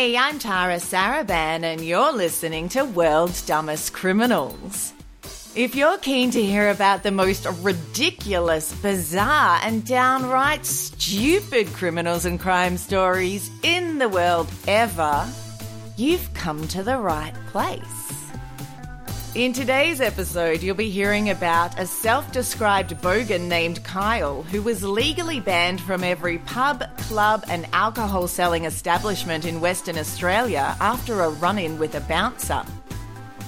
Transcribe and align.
Hey, 0.00 0.16
I'm 0.16 0.38
Tara 0.38 0.76
Saraban, 0.76 1.62
and 1.62 1.84
you're 1.84 2.10
listening 2.10 2.70
to 2.70 2.86
World's 2.86 3.42
Dumbest 3.42 3.92
Criminals. 3.92 4.94
If 5.54 5.74
you're 5.74 5.98
keen 5.98 6.30
to 6.30 6.42
hear 6.42 6.70
about 6.70 7.02
the 7.02 7.10
most 7.10 7.46
ridiculous, 7.60 8.72
bizarre, 8.80 9.60
and 9.62 9.84
downright 9.84 10.64
stupid 10.64 11.66
criminals 11.74 12.24
and 12.24 12.40
crime 12.40 12.78
stories 12.78 13.50
in 13.62 13.98
the 13.98 14.08
world 14.08 14.48
ever, 14.66 15.28
you've 15.98 16.32
come 16.32 16.66
to 16.68 16.82
the 16.82 16.96
right 16.96 17.34
place. 17.48 18.19
In 19.36 19.52
today's 19.52 20.00
episode, 20.00 20.60
you'll 20.60 20.74
be 20.74 20.90
hearing 20.90 21.30
about 21.30 21.78
a 21.78 21.86
self 21.86 22.32
described 22.32 22.96
bogan 22.96 23.42
named 23.46 23.84
Kyle 23.84 24.42
who 24.42 24.60
was 24.60 24.82
legally 24.82 25.38
banned 25.38 25.80
from 25.80 26.02
every 26.02 26.38
pub, 26.38 26.82
club, 26.96 27.44
and 27.48 27.64
alcohol 27.72 28.26
selling 28.26 28.64
establishment 28.64 29.44
in 29.44 29.60
Western 29.60 29.98
Australia 29.98 30.76
after 30.80 31.20
a 31.20 31.30
run 31.30 31.58
in 31.58 31.78
with 31.78 31.94
a 31.94 32.00
bouncer. 32.00 32.64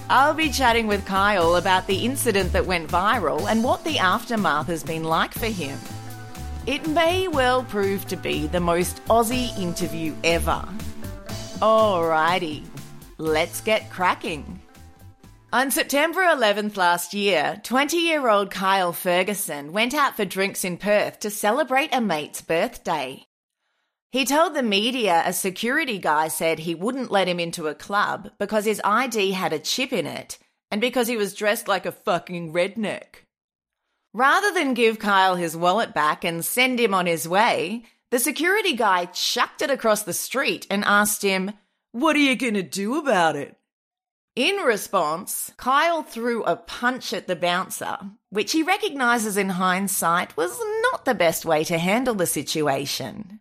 I'll 0.08 0.34
be 0.34 0.50
chatting 0.50 0.86
with 0.86 1.04
Kyle 1.04 1.56
about 1.56 1.88
the 1.88 2.04
incident 2.04 2.52
that 2.52 2.64
went 2.64 2.88
viral 2.88 3.50
and 3.50 3.64
what 3.64 3.82
the 3.82 3.98
aftermath 3.98 4.68
has 4.68 4.84
been 4.84 5.02
like 5.02 5.34
for 5.34 5.46
him. 5.46 5.80
It 6.64 6.86
may 6.86 7.26
well 7.26 7.64
prove 7.64 8.06
to 8.06 8.16
be 8.16 8.46
the 8.46 8.60
most 8.60 9.04
Aussie 9.06 9.58
interview 9.58 10.14
ever. 10.22 10.64
Alrighty, 11.58 12.64
let's 13.18 13.60
get 13.60 13.90
cracking. 13.90 14.60
On 15.54 15.70
September 15.70 16.22
11th 16.22 16.78
last 16.78 17.12
year, 17.12 17.60
20 17.62 17.98
year 17.98 18.26
old 18.26 18.50
Kyle 18.50 18.94
Ferguson 18.94 19.74
went 19.74 19.92
out 19.92 20.16
for 20.16 20.24
drinks 20.24 20.64
in 20.64 20.78
Perth 20.78 21.20
to 21.20 21.28
celebrate 21.28 21.94
a 21.94 22.00
mate's 22.00 22.40
birthday. 22.40 23.26
He 24.12 24.24
told 24.24 24.54
the 24.54 24.62
media 24.62 25.22
a 25.26 25.34
security 25.34 25.98
guy 25.98 26.28
said 26.28 26.60
he 26.60 26.74
wouldn't 26.74 27.10
let 27.10 27.28
him 27.28 27.38
into 27.38 27.68
a 27.68 27.74
club 27.74 28.30
because 28.38 28.64
his 28.64 28.80
ID 28.82 29.32
had 29.32 29.52
a 29.52 29.58
chip 29.58 29.92
in 29.92 30.06
it 30.06 30.38
and 30.70 30.80
because 30.80 31.06
he 31.06 31.18
was 31.18 31.34
dressed 31.34 31.68
like 31.68 31.84
a 31.84 31.92
fucking 31.92 32.54
redneck. 32.54 33.26
Rather 34.14 34.54
than 34.54 34.72
give 34.72 34.98
Kyle 34.98 35.36
his 35.36 35.54
wallet 35.54 35.92
back 35.92 36.24
and 36.24 36.42
send 36.42 36.80
him 36.80 36.94
on 36.94 37.04
his 37.04 37.28
way, 37.28 37.84
the 38.10 38.18
security 38.18 38.74
guy 38.74 39.04
chucked 39.04 39.60
it 39.60 39.70
across 39.70 40.04
the 40.04 40.14
street 40.14 40.66
and 40.70 40.82
asked 40.86 41.20
him, 41.20 41.52
What 41.90 42.16
are 42.16 42.20
you 42.20 42.36
going 42.36 42.54
to 42.54 42.62
do 42.62 42.96
about 42.96 43.36
it? 43.36 43.54
In 44.34 44.56
response, 44.56 45.52
Kyle 45.58 46.02
threw 46.02 46.42
a 46.44 46.56
punch 46.56 47.12
at 47.12 47.26
the 47.26 47.36
bouncer, 47.36 47.98
which 48.30 48.52
he 48.52 48.62
recognizes 48.62 49.36
in 49.36 49.50
hindsight 49.50 50.34
was 50.38 50.58
not 50.90 51.04
the 51.04 51.14
best 51.14 51.44
way 51.44 51.64
to 51.64 51.76
handle 51.76 52.14
the 52.14 52.26
situation. 52.26 53.40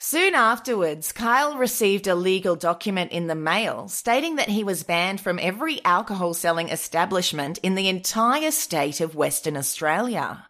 Soon 0.00 0.34
afterwards, 0.34 1.12
Kyle 1.12 1.56
received 1.56 2.08
a 2.08 2.16
legal 2.16 2.56
document 2.56 3.12
in 3.12 3.28
the 3.28 3.34
mail 3.36 3.86
stating 3.86 4.36
that 4.36 4.48
he 4.48 4.64
was 4.64 4.82
banned 4.82 5.20
from 5.20 5.38
every 5.40 5.84
alcohol 5.84 6.34
selling 6.34 6.70
establishment 6.70 7.58
in 7.58 7.76
the 7.76 7.88
entire 7.88 8.50
state 8.50 9.00
of 9.00 9.14
Western 9.14 9.56
Australia. 9.56 10.48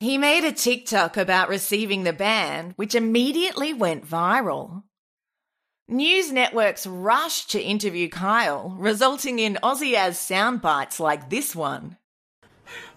He 0.00 0.16
made 0.16 0.44
a 0.44 0.52
TikTok 0.52 1.18
about 1.18 1.48
receiving 1.48 2.04
the 2.04 2.12
ban, 2.12 2.72
which 2.76 2.94
immediately 2.94 3.74
went 3.74 4.08
viral. 4.08 4.84
News 5.88 6.32
networks 6.32 6.84
rushed 6.84 7.52
to 7.52 7.62
interview 7.62 8.08
Kyle, 8.08 8.74
resulting 8.76 9.38
in 9.38 9.56
Aussie 9.62 9.94
as 9.94 10.18
sound 10.18 10.60
bites 10.60 10.98
like 10.98 11.30
this 11.30 11.54
one. 11.54 11.96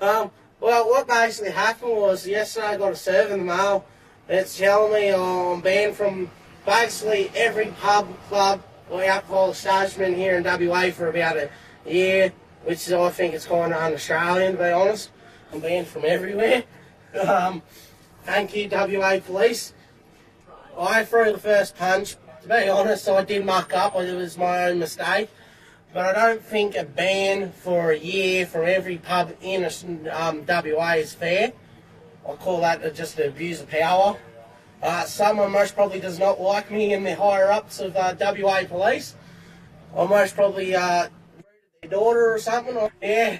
Um, 0.01 0.31
well, 0.59 0.89
what 0.89 1.07
basically 1.07 1.51
happened 1.51 1.91
was 1.91 2.25
yesterday 2.25 2.65
I 2.65 2.77
got 2.77 2.93
a 2.93 2.95
serve 2.95 3.29
in 3.29 3.45
the 3.45 3.45
mail. 3.45 3.85
It's 4.27 4.57
telling 4.57 4.91
me 4.91 5.13
I'm 5.13 5.61
banned 5.61 5.97
from 5.97 6.31
basically 6.65 7.29
every 7.35 7.67
pub, 7.79 8.07
club, 8.27 8.63
or 8.89 9.03
alcohol 9.03 9.51
establishment 9.51 10.17
here 10.17 10.35
in 10.37 10.43
WA 10.43 10.89
for 10.89 11.09
about 11.09 11.37
a 11.37 11.51
year, 11.85 12.33
which 12.63 12.87
is, 12.87 12.91
I 12.91 13.11
think 13.11 13.35
it's 13.35 13.45
kind 13.45 13.71
of 13.71 13.79
un-Australian, 13.79 14.53
to 14.53 14.57
be 14.57 14.71
honest. 14.71 15.11
I'm 15.53 15.59
banned 15.59 15.87
from 15.87 16.05
everywhere. 16.05 16.63
Um, 17.19 17.63
thank 18.23 18.55
you, 18.55 18.69
WA 18.71 19.19
Police. 19.19 19.73
I 20.77 21.03
threw 21.03 21.31
the 21.31 21.39
first 21.39 21.75
punch. 21.75 22.17
To 22.41 22.47
be 22.47 22.69
honest, 22.69 23.07
I 23.09 23.23
did 23.23 23.45
muck 23.45 23.73
up. 23.73 23.95
It 23.95 24.15
was 24.15 24.37
my 24.37 24.69
own 24.69 24.79
mistake. 24.79 25.29
But 25.93 26.15
I 26.15 26.27
don't 26.27 26.41
think 26.41 26.75
a 26.75 26.83
ban 26.83 27.51
for 27.51 27.91
a 27.91 27.97
year 27.97 28.45
from 28.45 28.65
every 28.67 28.97
pub 28.97 29.35
in 29.41 29.65
um, 30.11 30.45
WA 30.47 30.91
is 30.93 31.13
fair. 31.13 31.51
I 32.27 32.33
call 32.35 32.61
that 32.61 32.93
just 32.93 33.17
an 33.17 33.29
abuse 33.29 33.61
of 33.61 33.69
power. 33.69 34.17
Uh, 34.83 35.03
someone 35.05 35.51
most 35.51 35.75
probably 35.75 35.99
does 35.99 36.19
not 36.19 36.39
like 36.39 36.71
me 36.71 36.93
in 36.93 37.03
the 37.03 37.15
higher 37.15 37.51
ups 37.51 37.79
of 37.79 37.95
uh, 37.95 38.13
WA 38.19 38.63
police. 38.65 39.15
I 39.97 40.05
most 40.05 40.35
probably 40.35 40.75
uh, 40.75 41.07
their 41.81 41.91
daughter 41.91 42.33
or 42.33 42.39
something. 42.39 42.77
Yeah. 43.01 43.39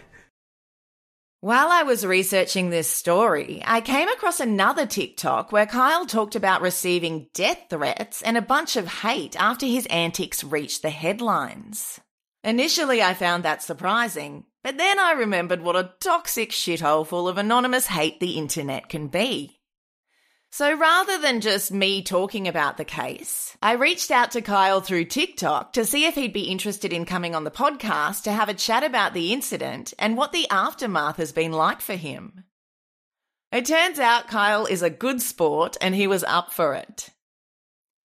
While 1.42 1.70
I 1.70 1.84
was 1.84 2.06
researching 2.06 2.70
this 2.70 2.90
story, 2.90 3.64
I 3.66 3.80
came 3.80 4.10
across 4.10 4.42
another 4.42 4.86
TikTok 4.86 5.54
where 5.54 5.66
Kyle 5.66 6.06
talked 6.06 6.36
about 6.36 6.62
receiving 6.62 7.28
death 7.34 7.68
threats 7.70 8.22
and 8.22 8.36
a 8.36 8.42
bunch 8.42 8.76
of 8.76 8.90
hate 8.90 9.40
after 9.40 9.66
his 9.66 9.86
antics 9.86 10.44
reached 10.44 10.82
the 10.82 10.90
headlines. 10.90 12.02
Initially, 12.44 13.02
I 13.02 13.14
found 13.14 13.44
that 13.44 13.64
surprising, 13.64 14.44
but 14.66 14.78
then 14.78 15.00
I 15.00 15.14
remembered 15.14 15.62
what 15.62 15.78
a 15.78 15.94
toxic 16.02 16.50
shithole 16.50 17.08
full 17.08 17.30
of 17.30 17.38
anonymous 17.38 17.88
hate 17.88 18.20
the 18.20 18.32
internet 18.32 18.90
can 18.90 19.08
be. 19.08 19.59
So 20.52 20.76
rather 20.76 21.20
than 21.20 21.42
just 21.42 21.72
me 21.72 22.02
talking 22.02 22.48
about 22.48 22.78
the 22.78 22.86
case, 22.86 23.56
I 23.62 23.74
reached 23.74 24.10
out 24.10 24.32
to 24.32 24.42
Kyle 24.42 24.82
through 24.82 25.06
TikTok 25.06 25.74
to 25.74 25.86
see 25.86 26.06
if 26.06 26.16
he'd 26.16 26.34
be 26.34 26.50
interested 26.52 26.92
in 26.92 27.06
coming 27.06 27.36
on 27.36 27.44
the 27.44 27.52
podcast 27.52 28.24
to 28.24 28.32
have 28.32 28.50
a 28.50 28.56
chat 28.56 28.84
about 28.84 29.14
the 29.14 29.32
incident 29.32 29.94
and 30.00 30.18
what 30.18 30.32
the 30.32 30.50
aftermath 30.50 31.18
has 31.18 31.32
been 31.32 31.52
like 31.52 31.82
for 31.82 31.96
him. 31.96 32.46
It 33.52 33.66
turns 33.68 34.00
out 34.00 34.28
Kyle 34.28 34.66
is 34.66 34.82
a 34.82 34.90
good 34.90 35.22
sport 35.22 35.78
and 35.82 35.94
he 35.94 36.08
was 36.08 36.24
up 36.24 36.52
for 36.52 36.74
it. 36.74 37.10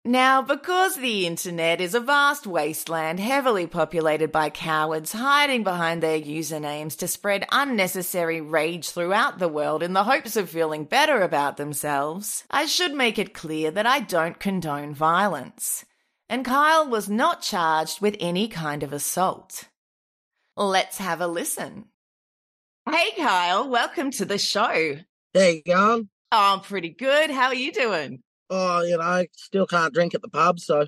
Now, 0.07 0.43
because 0.43 0.97
the 0.97 1.27
internet 1.27 1.81
is 1.81 1.95
a 1.95 2.01
vast 2.01 2.47
wasteland 2.47 3.19
heavily 3.21 3.67
populated 3.67 4.31
by 4.31 4.51
cowards 4.51 5.13
hiding 5.13 5.65
behind 5.65 6.03
their 6.03 6.21
usernames 6.21 6.95
to 6.99 7.09
spread 7.09 7.47
unnecessary 7.51 8.43
rage 8.43 8.91
throughout 8.91 9.39
the 9.39 9.49
world 9.49 9.83
in 9.83 9.95
the 9.95 10.05
hopes 10.05 10.37
of 10.37 10.51
feeling 10.51 10.85
better 10.85 11.23
about 11.23 11.57
themselves, 11.57 12.45
I 12.51 12.67
should 12.67 12.93
make 12.93 13.19
it 13.19 13.33
clear 13.33 13.71
that 13.71 13.87
I 13.87 14.01
don't 14.01 14.39
condone 14.39 14.93
violence. 14.93 15.87
And 16.29 16.45
Kyle 16.45 16.87
was 16.87 17.09
not 17.09 17.41
charged 17.41 18.03
with 18.03 18.17
any 18.21 18.47
kind 18.47 18.83
of 18.83 18.93
assault. 18.93 19.69
Let's 20.55 20.99
have 20.99 21.23
a 21.23 21.27
listen. 21.27 21.87
Hey, 22.87 23.13
Kyle, 23.17 23.71
welcome 23.71 24.11
to 24.11 24.27
the 24.27 24.37
show. 24.37 24.99
There 25.33 25.51
you 25.51 25.63
go. 25.67 26.05
Oh, 26.31 26.55
I'm 26.55 26.61
pretty 26.61 26.91
good. 26.91 27.31
How 27.31 27.47
are 27.47 27.55
you 27.55 27.73
doing? 27.73 28.23
Oh, 28.57 28.83
you 28.83 28.97
know, 28.97 29.25
still 29.37 29.67
can't 29.67 29.93
drink 29.93 30.15
at 30.15 30.23
the 30.23 30.29
pub, 30.29 30.61
so 30.61 30.87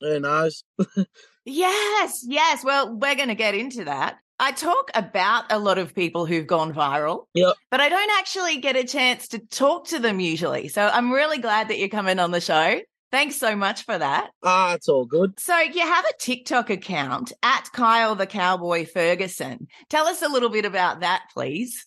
who 0.00 0.20
knows? 0.20 0.62
Yes, 1.50 2.24
yes. 2.28 2.62
Well, 2.62 2.94
we're 2.98 3.14
going 3.14 3.28
to 3.28 3.34
get 3.34 3.54
into 3.54 3.84
that. 3.84 4.18
I 4.38 4.52
talk 4.52 4.90
about 4.94 5.50
a 5.50 5.58
lot 5.58 5.78
of 5.78 5.94
people 5.94 6.26
who've 6.26 6.46
gone 6.46 6.74
viral, 6.74 7.24
Yep. 7.32 7.54
but 7.70 7.80
I 7.80 7.88
don't 7.88 8.10
actually 8.18 8.58
get 8.58 8.76
a 8.76 8.84
chance 8.84 9.28
to 9.28 9.38
talk 9.38 9.86
to 9.88 9.98
them 9.98 10.20
usually. 10.20 10.68
So 10.68 10.86
I'm 10.86 11.10
really 11.10 11.38
glad 11.38 11.68
that 11.68 11.78
you're 11.78 11.88
coming 11.88 12.18
on 12.18 12.32
the 12.32 12.40
show. 12.42 12.80
Thanks 13.10 13.36
so 13.36 13.56
much 13.56 13.84
for 13.86 13.96
that. 13.96 14.28
Ah, 14.42 14.74
it's 14.74 14.88
all 14.90 15.06
good. 15.06 15.40
So 15.40 15.58
you 15.58 15.80
have 15.80 16.04
a 16.04 16.12
TikTok 16.20 16.68
account 16.68 17.32
at 17.42 17.70
Kyle 17.72 18.14
the 18.14 18.26
Cowboy 18.26 18.84
Ferguson. 18.84 19.68
Tell 19.88 20.06
us 20.06 20.20
a 20.20 20.28
little 20.28 20.50
bit 20.50 20.66
about 20.66 21.00
that, 21.00 21.22
please. 21.32 21.86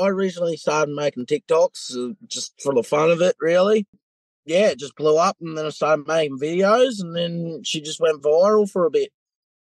I 0.00 0.06
originally 0.08 0.56
started 0.56 0.94
making 0.94 1.26
TikToks 1.26 1.94
uh, 1.94 2.14
just 2.26 2.58
for 2.62 2.72
the 2.74 2.82
fun 2.82 3.10
of 3.10 3.20
it, 3.20 3.36
really. 3.38 3.86
Yeah, 4.48 4.68
it 4.68 4.78
just 4.78 4.96
blew 4.96 5.16
up, 5.18 5.36
and 5.40 5.56
then 5.56 5.66
I 5.66 5.70
started 5.70 6.06
making 6.06 6.38
videos, 6.38 7.00
and 7.00 7.14
then 7.14 7.62
she 7.64 7.80
just 7.80 8.00
went 8.00 8.22
viral 8.22 8.68
for 8.68 8.86
a 8.86 8.90
bit. 8.90 9.12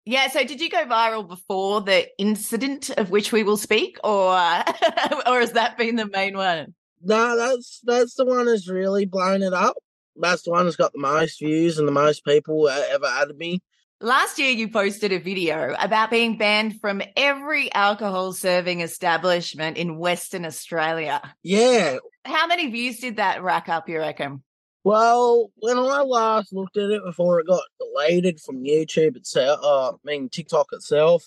Yeah. 0.05 0.27
So, 0.29 0.43
did 0.43 0.59
you 0.59 0.69
go 0.69 0.85
viral 0.85 1.27
before 1.27 1.81
the 1.81 2.07
incident 2.17 2.89
of 2.91 3.11
which 3.11 3.31
we 3.31 3.43
will 3.43 3.57
speak, 3.57 3.97
or 4.03 4.33
uh, 4.33 4.63
or 5.27 5.39
has 5.39 5.53
that 5.53 5.77
been 5.77 5.95
the 5.95 6.07
main 6.07 6.35
one? 6.35 6.73
No, 7.03 7.37
that's 7.37 7.81
that's 7.83 8.15
the 8.15 8.25
one 8.25 8.45
that's 8.45 8.69
really 8.69 9.05
blown 9.05 9.43
it 9.43 9.53
up. 9.53 9.75
That's 10.15 10.43
the 10.43 10.51
one 10.51 10.65
that's 10.65 10.75
got 10.75 10.93
the 10.93 10.99
most 10.99 11.39
views 11.39 11.77
and 11.77 11.87
the 11.87 11.93
most 11.93 12.25
people 12.25 12.67
ever 12.67 13.05
added 13.05 13.37
me. 13.37 13.61
Last 14.03 14.39
year, 14.39 14.49
you 14.49 14.67
posted 14.67 15.11
a 15.11 15.19
video 15.19 15.75
about 15.79 16.09
being 16.09 16.35
banned 16.35 16.81
from 16.81 17.03
every 17.15 17.71
alcohol 17.71 18.33
serving 18.33 18.79
establishment 18.81 19.77
in 19.77 19.97
Western 19.97 20.43
Australia. 20.43 21.21
Yeah. 21.43 21.97
How 22.25 22.47
many 22.47 22.71
views 22.71 22.97
did 22.97 23.17
that 23.17 23.43
rack 23.43 23.69
up, 23.69 23.87
you 23.87 23.99
reckon? 23.99 24.41
Well, 24.83 25.51
when 25.57 25.77
I 25.77 26.01
last 26.01 26.53
looked 26.53 26.77
at 26.77 26.89
it 26.89 27.03
before 27.03 27.39
it 27.39 27.47
got 27.47 27.63
deleted 27.79 28.39
from 28.39 28.63
YouTube 28.63 29.15
itself, 29.15 29.59
uh, 29.63 29.89
I 29.89 29.95
mean 30.03 30.29
TikTok 30.29 30.67
itself, 30.71 31.23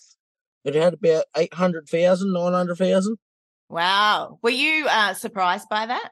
it 0.65 0.75
had 0.75 0.95
about 0.95 1.27
800,000, 1.37 2.33
900,000. 2.33 3.17
Wow. 3.69 4.39
Were 4.43 4.51
you 4.51 4.87
uh, 4.89 5.15
surprised 5.15 5.69
by 5.69 5.87
that? 5.87 6.11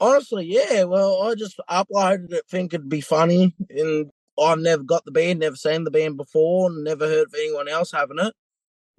Honestly, 0.00 0.46
yeah. 0.46 0.84
Well, 0.84 1.22
I 1.22 1.34
just 1.34 1.60
uploaded 1.70 2.32
it 2.32 2.44
thinking 2.48 2.80
it'd 2.80 2.88
be 2.88 3.00
funny, 3.00 3.54
and 3.70 4.10
I 4.38 4.54
never 4.54 4.82
got 4.82 5.04
the 5.04 5.12
band, 5.12 5.40
never 5.40 5.56
seen 5.56 5.84
the 5.84 5.90
band 5.90 6.16
before, 6.16 6.70
and 6.70 6.84
never 6.84 7.06
heard 7.06 7.26
of 7.26 7.34
anyone 7.34 7.68
else 7.68 7.92
having 7.92 8.18
it. 8.18 8.34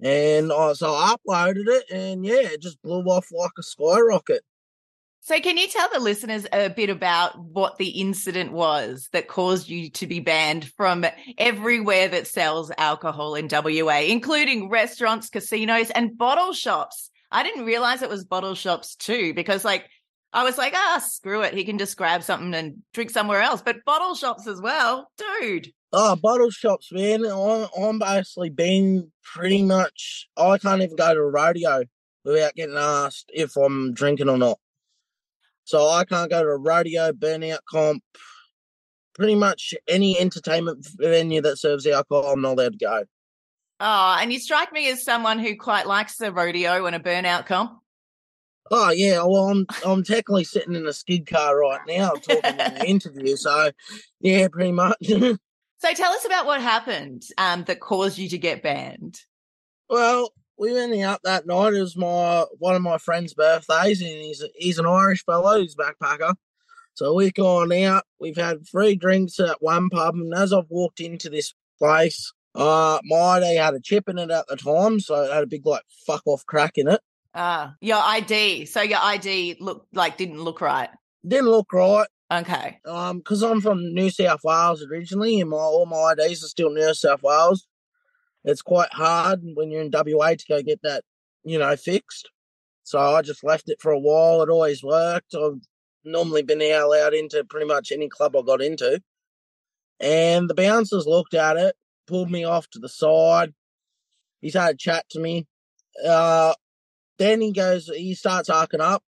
And 0.00 0.52
I, 0.52 0.72
so 0.74 0.92
I 0.92 1.14
uploaded 1.14 1.66
it, 1.66 1.90
and 1.90 2.24
yeah, 2.24 2.52
it 2.52 2.62
just 2.62 2.80
blew 2.82 3.02
off 3.04 3.28
like 3.32 3.52
a 3.58 3.62
skyrocket. 3.62 4.42
So, 5.26 5.40
can 5.40 5.56
you 5.56 5.66
tell 5.68 5.88
the 5.90 6.00
listeners 6.00 6.46
a 6.52 6.68
bit 6.68 6.90
about 6.90 7.42
what 7.42 7.78
the 7.78 7.88
incident 7.88 8.52
was 8.52 9.08
that 9.12 9.26
caused 9.26 9.70
you 9.70 9.88
to 9.92 10.06
be 10.06 10.20
banned 10.20 10.70
from 10.76 11.06
everywhere 11.38 12.08
that 12.08 12.26
sells 12.26 12.70
alcohol 12.76 13.34
in 13.34 13.48
WA, 13.50 14.00
including 14.00 14.68
restaurants, 14.68 15.30
casinos, 15.30 15.88
and 15.88 16.18
bottle 16.18 16.52
shops? 16.52 17.10
I 17.32 17.42
didn't 17.42 17.64
realize 17.64 18.02
it 18.02 18.10
was 18.10 18.26
bottle 18.26 18.54
shops 18.54 18.96
too, 18.96 19.32
because 19.32 19.64
like 19.64 19.88
I 20.34 20.44
was 20.44 20.58
like, 20.58 20.74
ah, 20.76 21.02
screw 21.02 21.40
it. 21.40 21.54
He 21.54 21.64
can 21.64 21.78
just 21.78 21.96
grab 21.96 22.22
something 22.22 22.52
and 22.52 22.82
drink 22.92 23.08
somewhere 23.08 23.40
else. 23.40 23.62
But 23.62 23.82
bottle 23.86 24.14
shops 24.14 24.46
as 24.46 24.60
well, 24.60 25.10
dude. 25.16 25.72
Oh, 25.90 26.16
bottle 26.16 26.50
shops, 26.50 26.92
man. 26.92 27.24
I'm, 27.24 27.98
basically 27.98 28.50
been 28.50 29.10
pretty 29.22 29.62
much, 29.62 30.28
I 30.36 30.58
can't 30.58 30.82
even 30.82 30.96
go 30.96 31.14
to 31.14 31.20
a 31.20 31.30
rodeo 31.30 31.84
without 32.26 32.54
getting 32.56 32.76
asked 32.76 33.30
if 33.32 33.56
I'm 33.56 33.94
drinking 33.94 34.28
or 34.28 34.36
not. 34.36 34.58
So 35.64 35.88
I 35.88 36.04
can't 36.04 36.30
go 36.30 36.42
to 36.42 36.48
a 36.48 36.58
rodeo, 36.58 37.12
burnout 37.12 37.60
comp, 37.68 38.02
pretty 39.14 39.34
much 39.34 39.74
any 39.88 40.18
entertainment 40.18 40.86
venue 40.98 41.40
that 41.42 41.58
serves 41.58 41.86
alcohol, 41.86 42.32
I'm 42.32 42.42
not 42.42 42.58
allowed 42.58 42.72
to 42.72 42.78
go. 42.78 43.04
Oh, 43.80 44.18
and 44.20 44.32
you 44.32 44.38
strike 44.38 44.72
me 44.72 44.90
as 44.90 45.04
someone 45.04 45.38
who 45.38 45.56
quite 45.56 45.86
likes 45.86 46.16
the 46.16 46.32
rodeo 46.32 46.86
and 46.86 46.94
a 46.94 47.00
burnout 47.00 47.46
comp. 47.46 47.80
Oh 48.70 48.90
yeah, 48.90 49.18
well 49.18 49.48
I'm 49.48 49.66
I'm 49.84 50.02
technically 50.02 50.44
sitting 50.44 50.74
in 50.74 50.86
a 50.86 50.92
skid 50.92 51.26
car 51.26 51.58
right 51.58 51.80
now 51.86 52.12
talking 52.12 52.58
in 52.58 52.74
the 52.74 52.84
interview, 52.88 53.36
so 53.36 53.70
yeah, 54.20 54.48
pretty 54.48 54.72
much. 54.72 54.96
so 55.06 55.92
tell 55.94 56.12
us 56.12 56.24
about 56.24 56.46
what 56.46 56.62
happened 56.62 57.24
um, 57.36 57.64
that 57.64 57.80
caused 57.80 58.16
you 58.16 58.28
to 58.30 58.38
get 58.38 58.62
banned. 58.62 59.20
Well, 59.90 60.32
we 60.58 60.72
went 60.72 60.94
out 61.02 61.20
that 61.24 61.46
night. 61.46 61.74
It 61.74 61.80
was 61.80 61.96
my 61.96 62.44
one 62.58 62.76
of 62.76 62.82
my 62.82 62.98
friend's 62.98 63.34
birthdays, 63.34 64.00
and 64.00 64.10
he's 64.10 64.42
he's 64.54 64.78
an 64.78 64.86
Irish 64.86 65.24
fellow, 65.24 65.60
he's 65.60 65.76
a 65.78 65.82
backpacker. 65.82 66.34
So 66.94 67.12
we've 67.12 67.34
gone 67.34 67.72
out. 67.72 68.04
We've 68.20 68.36
had 68.36 68.68
three 68.68 68.94
drinks 68.94 69.40
at 69.40 69.60
one 69.60 69.90
pub, 69.90 70.14
and 70.14 70.32
as 70.34 70.52
I've 70.52 70.70
walked 70.70 71.00
into 71.00 71.28
this 71.28 71.52
place, 71.78 72.32
uh, 72.54 73.00
my 73.04 73.16
ID 73.16 73.56
had 73.56 73.74
a 73.74 73.80
chip 73.80 74.08
in 74.08 74.18
it 74.18 74.30
at 74.30 74.46
the 74.46 74.56
time, 74.56 75.00
so 75.00 75.22
it 75.22 75.32
had 75.32 75.42
a 75.42 75.46
big 75.46 75.66
like 75.66 75.82
fuck 76.06 76.22
off 76.26 76.46
crack 76.46 76.72
in 76.76 76.88
it. 76.88 77.00
Ah, 77.34 77.70
uh, 77.70 77.72
your 77.80 77.98
ID. 78.00 78.66
So 78.66 78.80
your 78.80 79.00
ID 79.00 79.56
looked 79.58 79.94
like 79.94 80.16
didn't 80.16 80.42
look 80.42 80.60
right. 80.60 80.88
Didn't 81.26 81.48
look 81.48 81.72
right. 81.72 82.06
Okay. 82.32 82.78
Um, 82.84 83.18
because 83.18 83.42
I'm 83.42 83.60
from 83.60 83.92
New 83.92 84.10
South 84.10 84.40
Wales 84.44 84.84
originally, 84.84 85.40
and 85.40 85.50
my 85.50 85.56
all 85.56 85.86
my 85.86 86.12
IDs 86.12 86.44
are 86.44 86.48
still 86.48 86.70
New 86.70 86.94
South 86.94 87.22
Wales. 87.22 87.66
It's 88.44 88.62
quite 88.62 88.92
hard 88.92 89.40
when 89.54 89.70
you're 89.70 89.82
in 89.82 89.90
WA 89.92 90.34
to 90.34 90.44
go 90.48 90.62
get 90.62 90.80
that, 90.82 91.02
you 91.44 91.58
know, 91.58 91.74
fixed. 91.76 92.30
So 92.82 92.98
I 92.98 93.22
just 93.22 93.42
left 93.42 93.70
it 93.70 93.80
for 93.80 93.92
a 93.92 93.98
while. 93.98 94.42
It 94.42 94.50
always 94.50 94.82
worked. 94.82 95.34
I've 95.34 95.60
normally 96.04 96.42
been 96.42 96.60
allowed 96.60 97.14
into 97.14 97.42
pretty 97.44 97.66
much 97.66 97.90
any 97.90 98.08
club 98.08 98.36
I 98.36 98.42
got 98.42 98.60
into. 98.60 99.00
And 100.00 100.50
the 100.50 100.54
bouncers 100.54 101.06
looked 101.06 101.34
at 101.34 101.56
it, 101.56 101.76
pulled 102.06 102.30
me 102.30 102.44
off 102.44 102.68
to 102.70 102.78
the 102.78 102.88
side. 102.88 103.54
He's 104.40 104.54
had 104.54 104.74
a 104.74 104.76
chat 104.76 105.06
to 105.10 105.20
me. 105.20 105.46
Uh, 106.06 106.54
then 107.18 107.40
he 107.40 107.52
goes, 107.52 107.88
he 107.88 108.14
starts 108.14 108.50
arcing 108.50 108.80
up 108.80 109.02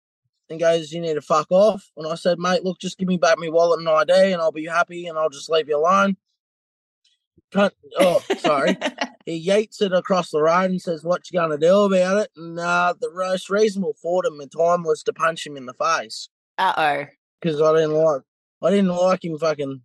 and 0.49 0.59
goes, 0.59 0.91
You 0.91 1.01
need 1.01 1.15
to 1.15 1.21
fuck 1.21 1.51
off. 1.51 1.91
And 1.97 2.07
I 2.07 2.15
said, 2.15 2.39
Mate, 2.39 2.63
look, 2.63 2.79
just 2.79 2.97
give 2.97 3.07
me 3.07 3.17
back 3.17 3.37
my 3.37 3.49
wallet 3.49 3.79
and 3.79 3.89
ID 3.89 4.33
and 4.33 4.41
I'll 4.41 4.51
be 4.51 4.65
happy 4.65 5.07
and 5.07 5.17
I'll 5.17 5.29
just 5.29 5.49
leave 5.49 5.67
you 5.67 5.77
alone. 5.77 6.17
Oh, 7.55 8.21
sorry. 8.39 8.77
he 9.25 9.35
yates 9.35 9.81
it 9.81 9.93
across 9.93 10.31
the 10.31 10.41
road 10.41 10.71
and 10.71 10.81
says, 10.81 11.03
What 11.03 11.29
you 11.31 11.39
gonna 11.39 11.57
do 11.57 11.81
about 11.81 12.17
it? 12.17 12.31
And 12.35 12.59
uh, 12.59 12.93
the 12.99 13.11
most 13.13 13.49
reasonable 13.49 13.95
thought 14.01 14.25
at 14.25 14.31
the 14.37 14.47
time 14.47 14.83
was 14.83 15.03
to 15.03 15.13
punch 15.13 15.45
him 15.45 15.57
in 15.57 15.65
the 15.65 15.73
face. 15.73 16.29
Uh 16.57 16.73
oh. 16.77 17.05
Because 17.41 17.61
I 17.61 17.73
didn't 17.73 17.93
like 17.93 18.21
I 18.61 18.69
didn't 18.71 18.87
like 18.87 19.23
him 19.23 19.37
fucking 19.37 19.81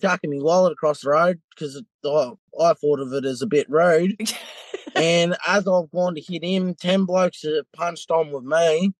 chucking 0.00 0.30
me 0.30 0.40
wallet 0.40 0.72
across 0.72 1.02
the 1.02 1.10
road 1.10 1.40
because 1.50 1.82
oh, 2.04 2.38
I 2.60 2.74
thought 2.74 3.00
of 3.00 3.12
it 3.12 3.24
as 3.24 3.42
a 3.42 3.46
bit 3.46 3.68
rude. 3.68 4.16
and 4.94 5.36
as 5.46 5.66
I've 5.66 5.90
gone 5.90 6.14
to 6.14 6.20
hit 6.20 6.44
him, 6.44 6.74
10 6.74 7.04
blokes 7.04 7.42
have 7.42 7.70
punched 7.72 8.10
on 8.10 8.30
with 8.30 8.44
me. 8.44 8.94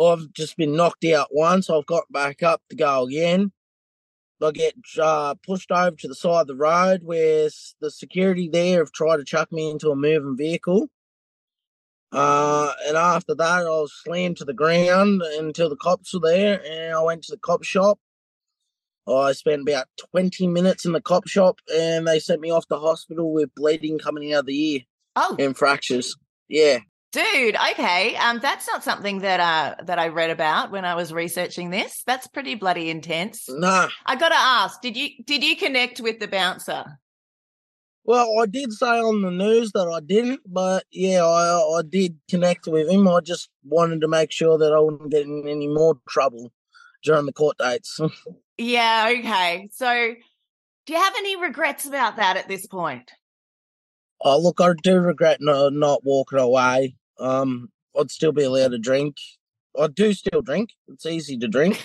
I've 0.00 0.32
just 0.32 0.56
been 0.56 0.74
knocked 0.74 1.04
out 1.04 1.28
once. 1.30 1.70
I've 1.70 1.86
got 1.86 2.10
back 2.10 2.42
up 2.42 2.62
to 2.70 2.76
go 2.76 3.04
again. 3.04 3.52
I 4.42 4.50
get 4.50 4.74
uh, 5.00 5.34
pushed 5.34 5.70
over 5.70 5.96
to 5.96 6.08
the 6.08 6.14
side 6.14 6.42
of 6.42 6.46
the 6.46 6.56
road 6.56 7.02
where 7.04 7.48
the 7.80 7.90
security 7.90 8.48
there 8.48 8.78
have 8.78 8.92
tried 8.92 9.18
to 9.18 9.24
chuck 9.24 9.52
me 9.52 9.70
into 9.70 9.90
a 9.90 9.96
moving 9.96 10.36
vehicle. 10.36 10.88
Uh, 12.12 12.72
and 12.86 12.96
after 12.96 13.34
that, 13.34 13.66
I 13.66 13.68
was 13.68 13.92
slammed 14.04 14.36
to 14.36 14.44
the 14.44 14.52
ground 14.52 15.22
until 15.22 15.68
the 15.68 15.76
cops 15.76 16.14
were 16.14 16.20
there, 16.20 16.62
and 16.64 16.94
I 16.94 17.02
went 17.02 17.24
to 17.24 17.32
the 17.32 17.38
cop 17.38 17.64
shop. 17.64 17.98
I 19.06 19.32
spent 19.32 19.62
about 19.62 19.86
20 20.12 20.46
minutes 20.46 20.84
in 20.84 20.92
the 20.92 21.00
cop 21.00 21.26
shop, 21.26 21.58
and 21.74 22.06
they 22.06 22.20
sent 22.20 22.40
me 22.40 22.50
off 22.50 22.66
to 22.68 22.76
hospital 22.76 23.32
with 23.32 23.54
bleeding 23.54 23.98
coming 23.98 24.32
out 24.32 24.40
of 24.40 24.46
the 24.46 24.72
ear. 24.74 24.80
Oh, 25.16 25.36
and 25.38 25.56
fractures. 25.56 26.16
Yeah, 26.48 26.78
dude. 27.14 27.56
Okay, 27.70 28.16
um, 28.16 28.40
that's 28.40 28.66
not 28.66 28.84
something 28.84 29.20
that 29.20 29.40
uh 29.40 29.82
that 29.84 29.98
I 29.98 30.08
read 30.08 30.30
about 30.30 30.70
when 30.70 30.84
I 30.84 30.94
was 30.94 31.12
researching 31.12 31.70
this. 31.70 32.02
That's 32.06 32.26
pretty 32.26 32.56
bloody 32.56 32.90
intense. 32.90 33.46
Nah, 33.48 33.88
I 34.04 34.16
got 34.16 34.30
to 34.30 34.36
ask 34.36 34.80
did 34.80 34.96
you 34.96 35.10
did 35.24 35.42
you 35.42 35.56
connect 35.56 36.00
with 36.00 36.18
the 36.18 36.28
bouncer? 36.28 36.84
Well, 38.06 38.38
I 38.38 38.46
did 38.46 38.72
say 38.72 38.98
on 38.98 39.22
the 39.22 39.30
news 39.30 39.72
that 39.72 39.88
I 39.88 40.00
didn't, 40.00 40.40
but 40.46 40.84
yeah, 40.90 41.24
I 41.24 41.78
I 41.78 41.82
did 41.88 42.18
connect 42.28 42.66
with 42.66 42.90
him. 42.90 43.08
I 43.08 43.20
just 43.20 43.48
wanted 43.64 44.00
to 44.02 44.08
make 44.08 44.30
sure 44.30 44.58
that 44.58 44.72
I 44.72 44.80
wouldn't 44.80 45.10
get 45.10 45.22
in 45.22 45.48
any 45.48 45.68
more 45.68 45.96
trouble 46.08 46.52
during 47.02 47.26
the 47.26 47.32
court 47.32 47.56
dates. 47.58 48.00
yeah. 48.58 49.12
Okay. 49.18 49.68
So, 49.72 50.14
do 50.86 50.92
you 50.92 50.98
have 50.98 51.14
any 51.16 51.40
regrets 51.40 51.86
about 51.86 52.16
that 52.16 52.36
at 52.36 52.48
this 52.48 52.66
point? 52.66 53.10
Oh, 54.20 54.40
look, 54.40 54.60
I 54.60 54.72
do 54.82 54.98
regret 55.00 55.38
not, 55.40 55.74
not 55.74 56.00
walking 56.02 56.38
away. 56.38 56.96
Um, 57.18 57.70
I'd 57.98 58.10
still 58.10 58.32
be 58.32 58.44
allowed 58.44 58.72
to 58.72 58.78
drink. 58.78 59.16
I 59.78 59.88
do 59.88 60.12
still 60.12 60.42
drink. 60.42 60.70
It's 60.88 61.06
easy 61.06 61.36
to 61.38 61.48
drink. 61.48 61.84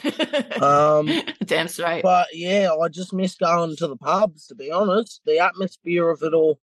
Um, 0.62 1.10
Damn 1.46 1.68
straight. 1.68 2.04
But 2.04 2.28
yeah, 2.34 2.72
I 2.72 2.88
just 2.88 3.14
miss 3.14 3.36
going 3.36 3.76
to 3.78 3.88
the 3.88 3.98
pubs. 3.98 4.48
To 4.48 4.56
be 4.56 4.72
honest, 4.72 5.22
the 5.26 5.40
atmosphere 5.40 6.10
of 6.10 6.22
it 6.22 6.34
all. 6.34 6.60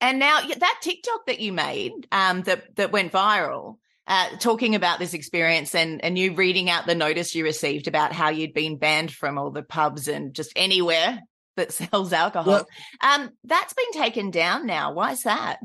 And 0.00 0.18
now 0.18 0.40
that 0.40 0.78
TikTok 0.82 1.26
that 1.26 1.40
you 1.40 1.52
made, 1.52 1.92
um, 2.12 2.42
that 2.42 2.76
that 2.76 2.92
went 2.92 3.12
viral, 3.12 3.78
uh, 4.06 4.30
talking 4.38 4.74
about 4.74 4.98
this 4.98 5.14
experience 5.14 5.74
and 5.74 6.04
and 6.04 6.18
you 6.18 6.34
reading 6.34 6.70
out 6.70 6.86
the 6.86 6.94
notice 6.94 7.34
you 7.34 7.44
received 7.44 7.88
about 7.88 8.12
how 8.12 8.28
you'd 8.28 8.54
been 8.54 8.78
banned 8.78 9.12
from 9.12 9.38
all 9.38 9.50
the 9.50 9.62
pubs 9.62 10.08
and 10.08 10.34
just 10.34 10.52
anywhere 10.56 11.20
that 11.56 11.72
sells 11.72 12.12
alcohol. 12.12 12.66
Um, 13.00 13.30
that's 13.44 13.74
been 13.74 13.92
taken 13.92 14.30
down 14.30 14.66
now. 14.66 14.92
Why 14.92 15.12
is 15.12 15.22
that? 15.22 15.58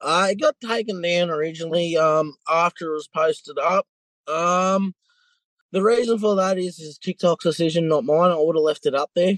Uh, 0.00 0.28
it 0.30 0.40
got 0.40 0.56
taken 0.60 1.02
down 1.02 1.30
originally 1.30 1.96
um, 1.96 2.34
after 2.48 2.90
it 2.90 2.94
was 2.94 3.08
posted 3.08 3.58
up. 3.58 3.86
Um, 4.26 4.94
the 5.72 5.82
reason 5.82 6.18
for 6.18 6.36
that 6.36 6.58
is 6.58 6.78
is 6.78 6.98
TikTok's 6.98 7.44
decision, 7.44 7.88
not 7.88 8.04
mine. 8.04 8.30
I 8.30 8.36
would 8.36 8.56
have 8.56 8.62
left 8.62 8.86
it 8.86 8.94
up 8.94 9.10
there 9.14 9.34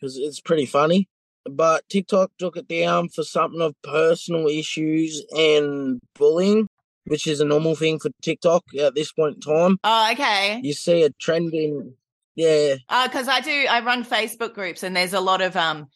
because 0.00 0.18
it's 0.18 0.40
pretty 0.40 0.66
funny. 0.66 1.08
But 1.44 1.88
TikTok 1.88 2.32
took 2.38 2.56
it 2.56 2.68
down 2.68 3.08
for 3.08 3.24
something 3.24 3.60
of 3.60 3.74
personal 3.82 4.46
issues 4.46 5.24
and 5.36 6.00
bullying, 6.14 6.68
which 7.06 7.26
is 7.26 7.40
a 7.40 7.44
normal 7.44 7.74
thing 7.74 7.98
for 7.98 8.10
TikTok 8.22 8.64
at 8.78 8.94
this 8.94 9.12
point 9.12 9.36
in 9.36 9.40
time. 9.40 9.78
Oh, 9.82 10.12
okay. 10.12 10.60
You 10.62 10.72
see 10.72 11.02
a 11.02 11.10
trend 11.10 11.52
in 11.54 11.94
Yeah. 12.36 12.76
Because 13.04 13.28
I 13.28 13.40
do, 13.40 13.66
I 13.68 13.84
run 13.84 14.04
Facebook 14.04 14.54
groups, 14.54 14.82
and 14.82 14.94
there's 14.94 15.14
a 15.14 15.20
lot 15.20 15.42
of 15.42 15.56
um, 15.56 15.88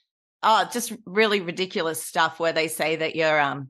oh, 0.43 0.69
just 0.73 0.93
really 1.05 1.41
ridiculous 1.41 2.03
stuff 2.03 2.41
where 2.41 2.53
they 2.53 2.69
say 2.69 2.97
that 2.97 3.15
you're 3.15 3.41
um, 3.41 3.69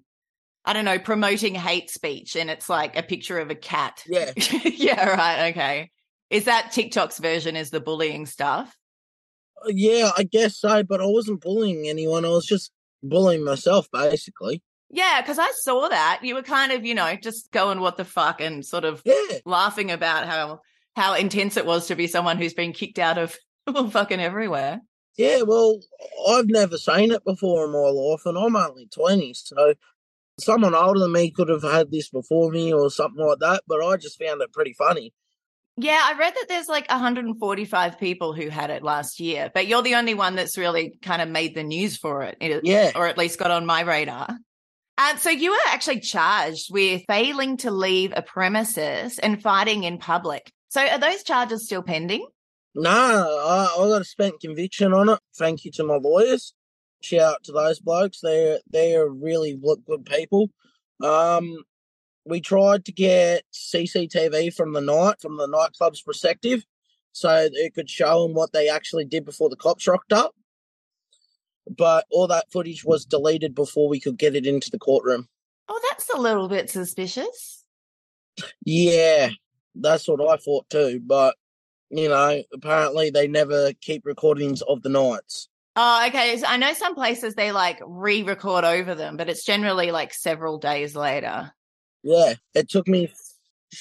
I 0.67 0.73
don't 0.73 0.85
know, 0.85 0.99
promoting 0.99 1.55
hate 1.55 1.91
speech, 1.91 2.35
and 2.37 2.51
it's 2.51 2.69
like 2.69 2.97
a 2.97 3.03
picture 3.03 3.39
of 3.39 3.51
a 3.51 3.55
cat. 3.55 4.03
Yeah. 4.07 4.33
yeah. 4.65 5.11
Right. 5.11 5.51
Okay. 5.51 5.91
Is 6.29 6.45
that 6.45 6.73
TikTok's 6.73 7.19
version? 7.19 7.55
Is 7.57 7.71
the 7.71 7.81
bullying 7.81 8.27
stuff? 8.27 8.77
Uh, 9.65 9.71
Yeah, 9.73 10.11
I 10.17 10.25
guess 10.25 10.59
so, 10.59 10.83
but 10.83 11.01
I 11.01 11.07
wasn't 11.07 11.41
bullying 11.41 11.87
anyone. 11.89 12.25
I 12.25 12.31
was 12.31 12.47
just 12.47 12.73
bullying 13.03 13.45
myself, 13.45 13.89
basically. 13.93 14.63
Yeah, 14.91 15.21
because 15.21 15.39
I 15.39 15.51
saw 15.53 15.89
that 15.89 16.21
you 16.23 16.35
were 16.35 16.43
kind 16.43 16.73
of, 16.73 16.85
you 16.85 16.95
know, 16.95 17.15
just 17.17 17.51
going 17.53 17.81
what 17.81 17.97
the 17.97 18.05
fuck 18.05 18.41
and 18.41 18.65
sort 18.65 18.85
of 18.85 19.03
Yeah. 19.05 19.39
laughing 19.45 19.91
about 19.91 20.27
how 20.27 20.61
how 20.97 21.15
intense 21.15 21.57
it 21.57 21.67
was 21.67 21.87
to 21.89 21.95
be 21.95 22.07
someone 22.07 22.39
who's 22.39 22.55
been 22.55 22.73
kicked 22.73 22.99
out 22.99 23.19
of 23.19 23.37
well, 23.67 23.91
fucking 23.91 24.21
everywhere. 24.21 24.81
Yeah, 25.17 25.43
well, 25.43 25.81
I've 26.29 26.47
never 26.49 26.77
seen 26.77 27.11
it 27.13 27.25
before 27.25 27.65
in 27.67 27.73
my 27.73 27.89
life, 27.89 28.21
and 28.27 28.37
I'm 28.37 28.55
only 28.57 28.87
20, 28.87 29.33
so 29.35 29.75
someone 30.39 30.75
older 30.75 31.01
than 31.01 31.13
me 31.13 31.31
could 31.31 31.49
have 31.49 31.63
had 31.63 31.91
this 31.91 32.11
before 32.11 32.51
me 32.51 32.73
or 32.73 32.91
something 32.91 33.25
like 33.25 33.39
that, 33.41 33.63
but 33.67 33.83
I 33.83 33.97
just 33.97 34.19
found 34.23 34.43
it 34.43 34.53
pretty 34.53 34.75
funny. 34.75 35.13
Yeah, 35.79 36.01
I 36.03 36.17
read 36.19 36.35
that 36.35 36.47
there's 36.49 36.69
like 36.69 36.89
145 36.91 37.99
people 37.99 38.33
who 38.33 38.49
had 38.49 38.71
it 38.71 38.83
last 38.83 39.21
year, 39.21 39.51
but 39.53 39.67
you're 39.67 39.83
the 39.83 39.97
only 39.97 40.15
one 40.15 40.35
that's 40.35 40.57
really 40.57 40.99
kind 41.03 41.21
of 41.21 41.29
made 41.29 41.55
the 41.55 41.63
news 41.63 41.97
for 41.99 42.23
it, 42.23 42.37
Yeah. 42.41 42.93
or 42.95 43.07
at 43.07 43.19
least 43.19 43.39
got 43.39 43.51
on 43.51 43.67
my 43.67 43.83
radar. 43.83 44.29
And 44.99 45.19
so 45.19 45.29
you 45.29 45.51
were 45.51 45.59
actually 45.69 46.01
charged 46.01 46.73
with 46.73 47.03
failing 47.07 47.59
to 47.59 47.71
leave 47.71 48.15
a 48.17 48.23
premises 48.23 49.19
and 49.19 49.43
fighting 49.43 49.85
in 49.85 49.99
public. 49.99 50.51
So 50.69 50.81
are 50.81 50.99
those 50.99 51.23
charges 51.23 51.67
still 51.67 51.83
pending? 51.83 52.27
No, 52.75 52.91
I, 52.91 53.75
I 53.79 53.89
got 53.89 54.01
a 54.01 54.05
spent 54.05 54.41
conviction 54.41 54.95
on 54.95 55.11
it. 55.11 55.19
Thank 55.39 55.67
you 55.67 55.71
to 55.73 55.85
my 55.85 55.97
lawyers. 55.97 56.55
Shout 57.07 57.35
out 57.35 57.45
to 57.45 57.53
those 57.53 57.79
blokes. 57.79 58.21
They're 58.21 58.59
they're 58.69 59.07
really 59.09 59.55
good 59.55 59.85
good 59.87 60.05
people. 60.05 60.51
Um, 61.03 61.65
we 62.25 62.41
tried 62.41 62.85
to 62.87 62.93
get 62.93 63.45
CCTV 63.55 64.53
from 64.53 64.73
the 64.73 64.81
night, 64.81 65.21
from 65.21 65.37
the 65.37 65.47
nightclub's 65.47 66.03
perspective, 66.03 66.65
so 67.13 67.49
it 67.53 67.75
could 67.75 67.89
show 67.89 68.23
them 68.23 68.35
what 68.35 68.53
they 68.53 68.69
actually 68.69 69.05
did 69.05 69.25
before 69.25 69.49
the 69.49 69.57
cops 69.57 69.87
rocked 69.87 70.13
up. 70.13 70.35
But 71.69 72.07
all 72.11 72.27
that 72.27 72.51
footage 72.51 72.85
was 72.85 73.05
deleted 73.05 73.55
before 73.55 73.89
we 73.89 74.01
could 74.01 74.19
get 74.19 74.35
it 74.35 74.47
into 74.47 74.71
the 74.71 74.79
courtroom. 74.79 75.29
Oh, 75.69 75.81
that's 75.89 76.11
a 76.11 76.21
little 76.21 76.49
bit 76.49 76.71
suspicious. 76.71 77.65
Yeah, 78.65 79.31
that's 79.77 80.09
what 80.09 80.21
I 80.29 80.37
thought 80.39 80.69
too. 80.71 81.01
But 81.05 81.37
you 81.91 82.09
know, 82.09 82.43
apparently 82.53 83.11
they 83.11 83.29
never 83.29 83.73
keep 83.81 84.05
recordings 84.05 84.63
of 84.63 84.83
the 84.83 84.89
nights. 84.89 85.49
Oh, 85.77 86.07
okay. 86.09 86.37
So 86.39 86.47
I 86.47 86.57
know 86.57 86.73
some 86.73 86.95
places 86.95 87.35
they 87.35 87.53
like 87.53 87.79
re 87.87 88.23
record 88.23 88.65
over 88.65 88.95
them, 88.95 89.17
but 89.17 89.29
it's 89.29 89.45
generally 89.45 89.91
like 89.91 90.15
several 90.15 90.59
days 90.59 90.97
later. 90.97 91.53
Yeah, 92.03 92.35
it 92.55 92.69
took 92.71 92.89
me 92.89 93.13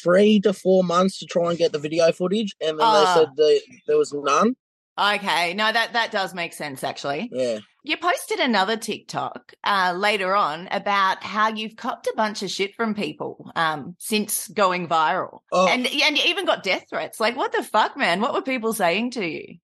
three 0.03 0.39
to 0.41 0.51
four 0.51 0.83
months 0.83 1.19
to 1.19 1.25
try 1.25 1.49
and 1.49 1.57
get 1.57 1.71
the 1.71 1.79
video 1.79 2.11
footage, 2.11 2.55
and 2.59 2.79
then 2.79 2.85
Ah. 2.85 3.13
they 3.15 3.21
said 3.21 3.29
that 3.37 3.61
there 3.87 3.97
was 3.97 4.13
none. 4.13 4.55
Okay. 4.97 5.53
No, 5.53 5.71
that, 5.71 5.91
that 5.93 6.11
does 6.11 6.33
make 6.33 6.53
sense, 6.53 6.81
actually. 6.81 7.29
Yeah, 7.31 7.59
You 7.83 7.97
posted 7.97 8.39
another 8.39 8.77
TikTok 8.77 9.51
uh, 9.65 9.93
later 9.95 10.33
on 10.33 10.69
about 10.71 11.21
how 11.21 11.49
you've 11.49 11.75
copped 11.75 12.07
a 12.07 12.13
bunch 12.15 12.43
of 12.43 12.49
shit 12.49 12.73
from 12.75 12.95
people 12.95 13.51
um, 13.57 13.97
since 13.99 14.47
going 14.47 14.87
viral. 14.87 15.39
Oh. 15.51 15.67
And, 15.67 15.85
and 15.85 16.17
you 16.17 16.23
even 16.27 16.45
got 16.45 16.63
death 16.63 16.85
threats. 16.89 17.19
Like, 17.19 17.35
what 17.35 17.51
the 17.51 17.61
fuck, 17.61 17.97
man? 17.97 18.21
What 18.21 18.33
were 18.33 18.41
people 18.41 18.71
saying 18.71 19.11
to 19.11 19.25
you? 19.27 19.57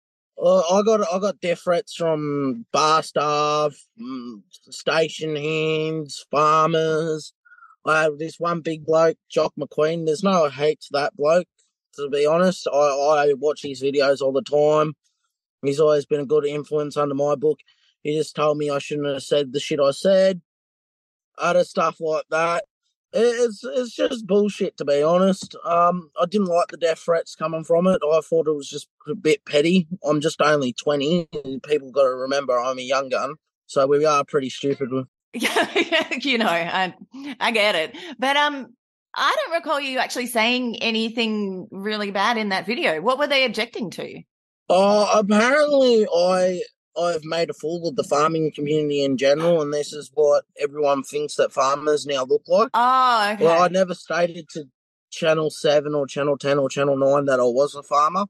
Uh, 0.42 0.60
I 0.72 0.82
got 0.84 1.02
I 1.14 1.20
got 1.20 1.42
death 1.42 1.62
threats 1.62 1.96
from 1.96 2.66
bar 2.72 3.04
staff, 3.04 3.76
mm, 4.02 4.42
station 4.70 5.36
hands, 5.36 6.26
farmers. 6.32 7.34
I 7.86 8.04
have 8.04 8.18
this 8.20 8.40
one 8.40 8.62
big 8.62 8.86
bloke, 8.86 9.18
Jock 9.30 9.54
McQueen. 9.60 10.06
There's 10.06 10.24
no 10.24 10.50
hate 10.50 10.82
to 10.82 10.88
that 10.94 11.16
bloke, 11.16 11.48
to 11.96 12.10
be 12.10 12.26
honest. 12.26 12.68
I, 12.72 12.78
I 12.78 13.34
watch 13.38 13.62
his 13.64 13.82
videos 13.82 14.22
all 14.22 14.34
the 14.34 14.42
time. 14.42 14.94
He's 15.62 15.80
always 15.80 16.06
been 16.06 16.22
a 16.22 16.26
good 16.26 16.46
influence 16.46 16.96
under 16.98 17.16
my 17.16 17.36
book. 17.36 17.60
He 18.04 18.16
just 18.16 18.36
told 18.36 18.58
me 18.58 18.70
I 18.70 18.80
shouldn't 18.80 19.08
have 19.08 19.24
said 19.24 19.52
the 19.52 19.60
shit 19.60 19.80
I 19.80 19.92
said. 19.92 20.42
Other 21.38 21.64
stuff 21.64 21.98
like 22.00 22.26
that. 22.30 22.66
It- 23.12 23.50
It's 23.50 23.64
it's 23.64 23.96
just 23.96 24.28
bullshit 24.28 24.78
to 24.78 24.86
be 24.86 25.02
honest. 25.02 25.56
Um, 25.66 26.12
I 26.20 26.26
didn't 26.26 26.48
like 26.48 26.68
the 26.70 26.78
death 26.78 27.00
threats 27.00 27.36
coming 27.36 27.64
from 27.64 27.88
it. 27.88 28.02
I 28.04 28.20
thought 28.22 28.48
it 28.48 28.54
was 28.56 28.70
just 28.70 28.88
a 29.08 29.16
bit 29.16 29.44
petty. 29.46 29.88
I'm 30.04 30.22
just 30.22 30.42
only 30.42 30.74
twenty, 30.74 31.28
and 31.44 31.62
people 31.64 31.92
got 31.92 32.04
to 32.04 32.10
remember 32.16 32.60
I'm 32.60 32.78
a 32.80 32.84
young 32.84 33.10
gun, 33.10 33.36
so 33.66 33.88
we 33.88 34.06
are 34.06 34.24
pretty 34.26 34.50
stupid. 34.50 34.90
Yeah, 35.32 36.08
you 36.22 36.40
know, 36.40 36.48
I, 36.48 36.92
I 37.40 37.52
get 37.52 37.76
it. 37.76 37.96
But 38.18 38.36
um, 38.36 38.74
I 39.16 39.36
don't 39.38 39.54
recall 39.54 39.80
you 39.80 40.00
actually 40.00 40.26
saying 40.26 40.78
anything 40.82 41.68
really 41.70 42.10
bad 42.10 42.38
in 42.38 42.50
that 42.50 42.66
video. 42.66 43.00
What 43.00 43.20
were 43.20 43.28
they 43.28 43.46
objecting 43.46 43.92
to? 43.92 44.22
Uh, 44.70 45.12
apparently, 45.14 46.08
I 46.12 46.62
I've 46.98 47.24
made 47.24 47.50
a 47.50 47.54
fool 47.54 47.88
of 47.88 47.96
the 47.96 48.04
farming 48.04 48.52
community 48.52 49.04
in 49.04 49.18
general, 49.18 49.62
and 49.62 49.74
this 49.74 49.94
is 49.94 50.12
what 50.14 50.46
everyone 50.60 51.04
thinks 51.04 51.36
that 51.36 51.52
farmers 51.52 52.06
now 52.06 52.24
look 52.24 52.44
like. 52.48 52.70
Oh, 52.74 53.32
okay. 53.34 53.44
Well, 53.44 53.62
I 53.62 53.68
never 53.68 53.94
stated 53.94 54.50
to 54.50 54.66
Channel 55.12 55.50
Seven 55.50 55.96
or 55.96 56.08
Channel 56.08 56.38
Ten 56.38 56.60
or 56.60 56.70
Channel 56.70 56.98
Nine 56.98 57.26
that 57.26 57.40
I 57.40 57.44
was 57.44 57.76
a 57.76 57.84
farmer. 57.84 58.26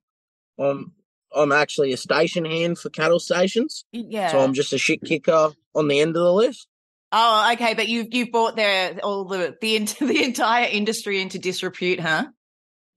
Um, 0.58 0.94
I'm 1.36 1.52
actually 1.52 1.94
a 1.94 1.98
station 1.98 2.46
hand 2.46 2.80
for 2.80 2.90
cattle 2.90 3.20
stations, 3.20 3.86
yeah. 3.92 4.32
so 4.32 4.40
I'm 4.40 4.54
just 4.54 4.74
a 4.74 4.78
shit 4.78 5.02
kicker 5.04 5.52
on 5.76 5.88
the 5.88 6.00
end 6.00 6.16
of 6.16 6.24
the 6.24 6.34
list. 6.34 6.68
Oh, 7.12 7.52
okay, 7.54 7.74
but 7.74 7.88
you've 7.88 8.08
you've 8.12 8.32
brought 8.32 8.56
their 8.56 9.00
all 9.04 9.26
the 9.26 9.58
the 9.62 9.78
the 10.00 10.24
entire 10.24 10.68
industry 10.70 11.22
into 11.22 11.40
disrepute, 11.40 12.00
huh? 12.00 12.28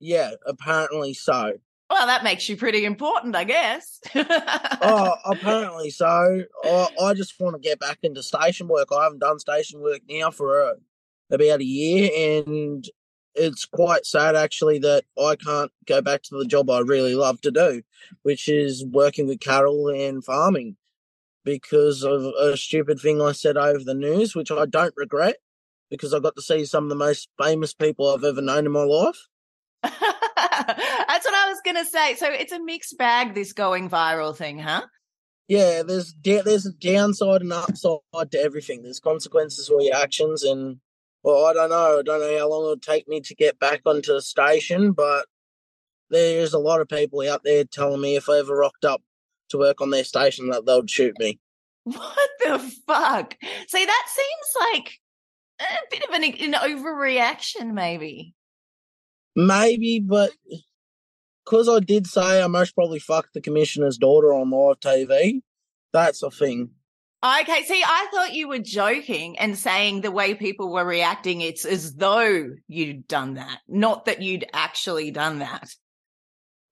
Yeah, 0.01 0.33
apparently 0.47 1.15
so. 1.15 1.53
Well, 1.93 2.07
that 2.07 2.25
makes 2.25 2.49
you 2.49 2.57
pretty 2.57 2.87
important, 2.87 3.37
I 3.37 3.45
guess. 3.45 4.01
oh, 4.15 5.15
apparently 5.27 5.91
so. 5.91 6.43
I, 6.65 6.89
I 7.03 7.13
just 7.13 7.39
want 7.39 7.55
to 7.55 7.61
get 7.61 7.79
back 7.81 7.99
into 8.03 8.23
station 8.23 8.67
work. 8.67 8.89
I 8.91 9.05
haven't 9.05 9.19
done 9.19 9.39
station 9.39 9.83
work 9.83 10.01
now 10.09 10.31
for 10.31 10.63
uh 10.63 10.75
about 11.31 11.61
a 11.61 11.65
year, 11.65 12.11
and 12.17 12.89
it's 13.35 13.67
quite 13.67 14.07
sad 14.07 14.37
actually 14.37 14.79
that 14.79 15.05
I 15.19 15.37
can't 15.37 15.71
go 15.87 16.01
back 16.01 16.23
to 16.25 16.39
the 16.39 16.47
job 16.47 16.71
I 16.71 16.81
really 16.81 17.15
love 17.15 17.43
to 17.43 17.51
do, 17.51 17.83
which 18.23 18.49
is 18.49 18.87
working 18.87 19.27
with 19.27 19.41
cattle 19.41 19.89
and 19.89 20.25
farming, 20.25 20.77
because 21.45 22.05
of 22.05 22.25
a 22.41 22.57
stupid 22.57 23.01
thing 23.01 23.21
I 23.21 23.33
said 23.33 23.59
over 23.59 23.85
the 23.85 23.95
news, 23.95 24.35
which 24.35 24.51
I 24.51 24.65
don't 24.65 24.95
regret, 24.97 25.37
because 25.91 26.15
I 26.15 26.21
got 26.21 26.37
to 26.37 26.43
see 26.43 26.65
some 26.65 26.85
of 26.85 26.91
the 26.91 26.97
most 26.97 27.29
famous 27.39 27.75
people 27.75 28.09
I've 28.09 28.25
ever 28.25 28.41
known 28.41 28.65
in 28.65 28.73
my 28.73 28.85
life. 28.85 29.29
That's 29.83 31.25
what 31.25 31.35
I 31.35 31.49
was 31.49 31.61
going 31.65 31.77
to 31.77 31.85
say. 31.85 32.15
So 32.15 32.27
it's 32.31 32.53
a 32.53 32.61
mixed 32.61 32.97
bag, 32.99 33.35
this 33.35 33.53
going 33.53 33.91
viral 33.91 34.37
thing, 34.37 34.59
huh? 34.59 34.83
yeah, 35.53 35.83
there's 35.83 36.15
there's 36.25 36.65
a 36.65 36.73
downside 36.73 37.43
and 37.43 37.53
upside 37.53 38.31
to 38.31 38.41
everything. 38.41 38.83
There's 38.83 39.01
consequences 39.01 39.69
for 39.69 39.83
your 39.83 39.95
actions, 39.95 40.43
and 40.45 40.79
well, 41.23 41.45
I 41.45 41.53
don't 41.53 41.69
know. 41.71 41.99
I 41.99 42.03
don't 42.03 42.21
know 42.21 42.39
how 42.39 42.49
long 42.49 42.63
it'll 42.63 42.79
take 42.79 43.07
me 43.07 43.21
to 43.21 43.35
get 43.35 43.59
back 43.59 43.83
onto 43.85 44.15
the 44.15 44.23
station, 44.23 44.93
but 44.93 45.27
there's 46.09 46.55
a 46.55 46.59
lot 46.59 46.81
of 46.81 46.89
people 46.89 47.21
out 47.29 47.43
there 47.45 47.65
telling 47.65 48.01
me 48.01 48.17
if 48.17 48.31
I 48.31 48.39
ever 48.39 48.57
rocked 48.57 48.87
up 48.87 49.03
to 49.51 49.59
work 49.59 49.83
on 49.83 49.91
their 49.91 50.05
station 50.05 50.49
that 50.51 50.65
they'll 50.65 50.87
shoot 50.87 51.19
me. 51.19 51.39
What 51.85 52.31
the 52.39 52.59
fuck? 52.87 53.37
See, 53.67 53.85
that 53.85 54.07
seems 54.09 54.73
like 54.73 55.01
a 55.61 55.65
bit 55.91 56.05
of 56.09 56.15
an, 56.15 56.25
an 56.25 56.53
overreaction, 56.53 57.73
maybe. 57.73 58.35
Maybe, 59.35 60.01
but 60.01 60.31
because 61.45 61.69
I 61.69 61.81
did 61.81 62.07
say 62.07 62.43
I 62.43 62.47
most 62.47 62.75
probably 62.75 62.99
fucked 62.99 63.35
the 63.35 63.41
commissioner's 63.41 63.99
daughter 63.99 64.33
on 64.33 64.51
live 64.51 64.81
TV, 64.81 65.41
that's 65.93 66.23
a 66.23 66.31
thing. 66.31 66.71
Okay, 67.25 67.63
see, 67.63 67.83
I 67.87 68.09
thought 68.13 68.35
you 68.35 68.49
were 68.49 68.59
joking 68.59 69.39
and 69.39 69.57
saying 69.57 70.01
the 70.01 70.11
way 70.11 70.35
people 70.35 70.73
were 70.73 70.85
reacting, 70.85 71.41
it's 71.41 71.65
as 71.65 71.95
though 71.95 72.51
you'd 72.67 73.07
done 73.07 73.35
that, 73.35 73.61
not 73.69 74.07
that 74.07 74.23
you'd 74.23 74.45
actually 74.53 75.13
done 75.13 75.39
that. 75.39 75.71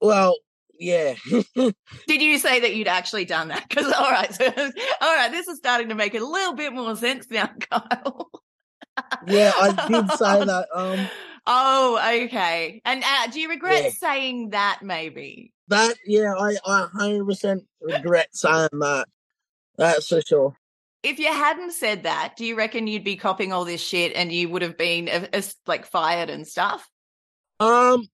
Well, 0.00 0.34
yeah. 0.80 1.14
Did 1.54 2.22
you 2.22 2.38
say 2.38 2.60
that 2.60 2.74
you'd 2.74 2.88
actually 2.88 3.26
done 3.26 3.48
that? 3.48 3.68
Because 3.68 3.92
all 3.92 4.10
right, 4.10 4.34
so, 4.34 4.44
all 4.46 5.14
right, 5.14 5.30
this 5.30 5.46
is 5.46 5.58
starting 5.58 5.90
to 5.90 5.94
make 5.94 6.14
a 6.14 6.24
little 6.24 6.54
bit 6.54 6.72
more 6.72 6.96
sense 6.96 7.30
now, 7.30 7.50
Kyle. 7.70 8.30
yeah, 9.28 9.52
I 9.56 9.88
did 9.88 10.10
say 10.12 10.44
that. 10.44 10.66
Um, 10.74 11.08
Oh, 11.52 11.98
okay. 12.24 12.80
And 12.84 13.02
uh, 13.02 13.26
do 13.32 13.40
you 13.40 13.48
regret 13.48 13.82
Yeah. 13.82 13.90
saying 13.90 14.50
that? 14.50 14.80
Maybe. 14.82 15.52
That 15.66 15.96
yeah, 16.06 16.32
I 16.38 16.56
I 16.64 16.86
hundred 16.92 17.26
percent 17.26 17.64
regret 17.80 18.28
saying 18.32 18.68
that. 18.72 19.08
That's 19.76 20.06
for 20.06 20.20
sure. 20.20 20.54
If 21.02 21.18
you 21.18 21.26
hadn't 21.26 21.72
said 21.72 22.04
that, 22.04 22.34
do 22.36 22.44
you 22.44 22.56
reckon 22.56 22.86
you'd 22.86 23.02
be 23.02 23.16
copying 23.16 23.52
all 23.52 23.64
this 23.64 23.80
shit 23.80 24.12
and 24.14 24.30
you 24.30 24.48
would 24.48 24.62
have 24.62 24.78
been 24.78 25.08
uh, 25.08 25.26
uh, 25.32 25.42
like 25.66 25.86
fired 25.86 26.30
and 26.30 26.46
stuff? 26.46 26.88
Um, 27.58 28.06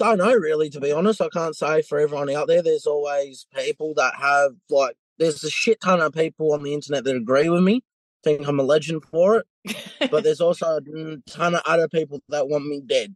don't 0.00 0.18
know 0.18 0.34
really, 0.34 0.68
to 0.70 0.80
be 0.80 0.90
honest. 0.90 1.20
I 1.20 1.28
can't 1.28 1.54
say 1.54 1.82
for 1.82 2.00
everyone 2.00 2.30
out 2.30 2.48
there. 2.48 2.62
There's 2.62 2.86
always 2.86 3.46
people 3.54 3.94
that 3.94 4.14
have 4.16 4.52
like 4.70 4.96
there's 5.18 5.44
a 5.44 5.50
shit 5.50 5.80
ton 5.80 6.00
of 6.00 6.14
people 6.14 6.52
on 6.52 6.64
the 6.64 6.74
internet 6.74 7.04
that 7.04 7.14
agree 7.14 7.48
with 7.48 7.62
me, 7.62 7.84
think 8.22 8.46
I'm 8.46 8.60
a 8.60 8.64
legend 8.64 9.04
for 9.04 9.38
it. 9.38 10.10
but 10.10 10.24
there's 10.24 10.40
also 10.40 10.78
a 10.78 11.16
ton 11.28 11.54
of 11.54 11.62
other 11.66 11.88
people 11.88 12.22
that 12.28 12.48
want 12.48 12.66
me 12.66 12.82
dead. 12.84 13.14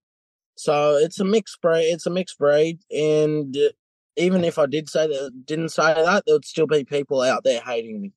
So 0.56 0.96
it's 0.96 1.20
a 1.20 1.24
mixed 1.24 1.60
breed. 1.60 1.92
It's 1.92 2.06
a 2.06 2.10
mixed 2.10 2.38
breed, 2.38 2.80
and 2.90 3.54
uh, 3.56 3.70
even 4.16 4.42
if 4.42 4.58
I 4.58 4.66
did 4.66 4.88
say 4.88 5.06
that, 5.06 5.42
didn't 5.44 5.68
say 5.68 5.92
that, 5.92 6.24
there 6.26 6.34
would 6.34 6.46
still 6.46 6.66
be 6.66 6.84
people 6.84 7.20
out 7.20 7.44
there 7.44 7.60
hating 7.60 8.00
me 8.00 8.12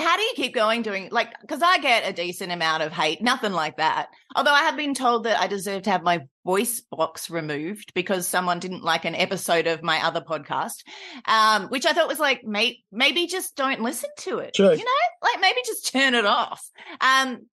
how 0.00 0.16
do 0.16 0.22
you 0.22 0.32
keep 0.34 0.54
going 0.54 0.82
doing 0.82 1.08
like 1.10 1.28
because 1.40 1.62
i 1.62 1.78
get 1.78 2.08
a 2.08 2.12
decent 2.12 2.50
amount 2.52 2.82
of 2.82 2.92
hate 2.92 3.20
nothing 3.22 3.52
like 3.52 3.76
that. 3.76 4.08
Although 4.34 4.52
i 4.52 4.62
have 4.62 4.76
been 4.76 4.94
told 4.94 5.24
that 5.24 5.40
i 5.40 5.46
deserve 5.46 5.82
to 5.82 5.90
have 5.90 6.02
my 6.02 6.20
voice 6.44 6.80
box 6.80 7.30
removed 7.30 7.92
because 7.94 8.26
someone 8.26 8.58
didn't 8.58 8.82
like 8.82 9.04
an 9.04 9.14
episode 9.14 9.66
of 9.66 9.82
my 9.82 10.04
other 10.04 10.20
podcast 10.20 10.82
um, 11.26 11.68
which 11.68 11.86
i 11.86 11.92
thought 11.92 12.08
was 12.08 12.18
like 12.18 12.42
may- 12.44 12.82
maybe 12.90 13.26
just 13.26 13.56
don't 13.56 13.80
listen 13.82 14.10
to 14.18 14.38
it 14.38 14.54
True. 14.54 14.70
you 14.70 14.76
know? 14.76 15.06
Like 15.22 15.40
maybe 15.40 15.58
just 15.66 15.92
turn 15.92 16.14
it 16.14 16.24
off. 16.26 16.66
Um 17.00 17.46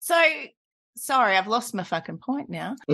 so 0.00 0.20
sorry 0.96 1.36
i've 1.36 1.46
lost 1.46 1.74
my 1.74 1.84
fucking 1.84 2.18
point 2.18 2.48
now 2.50 2.74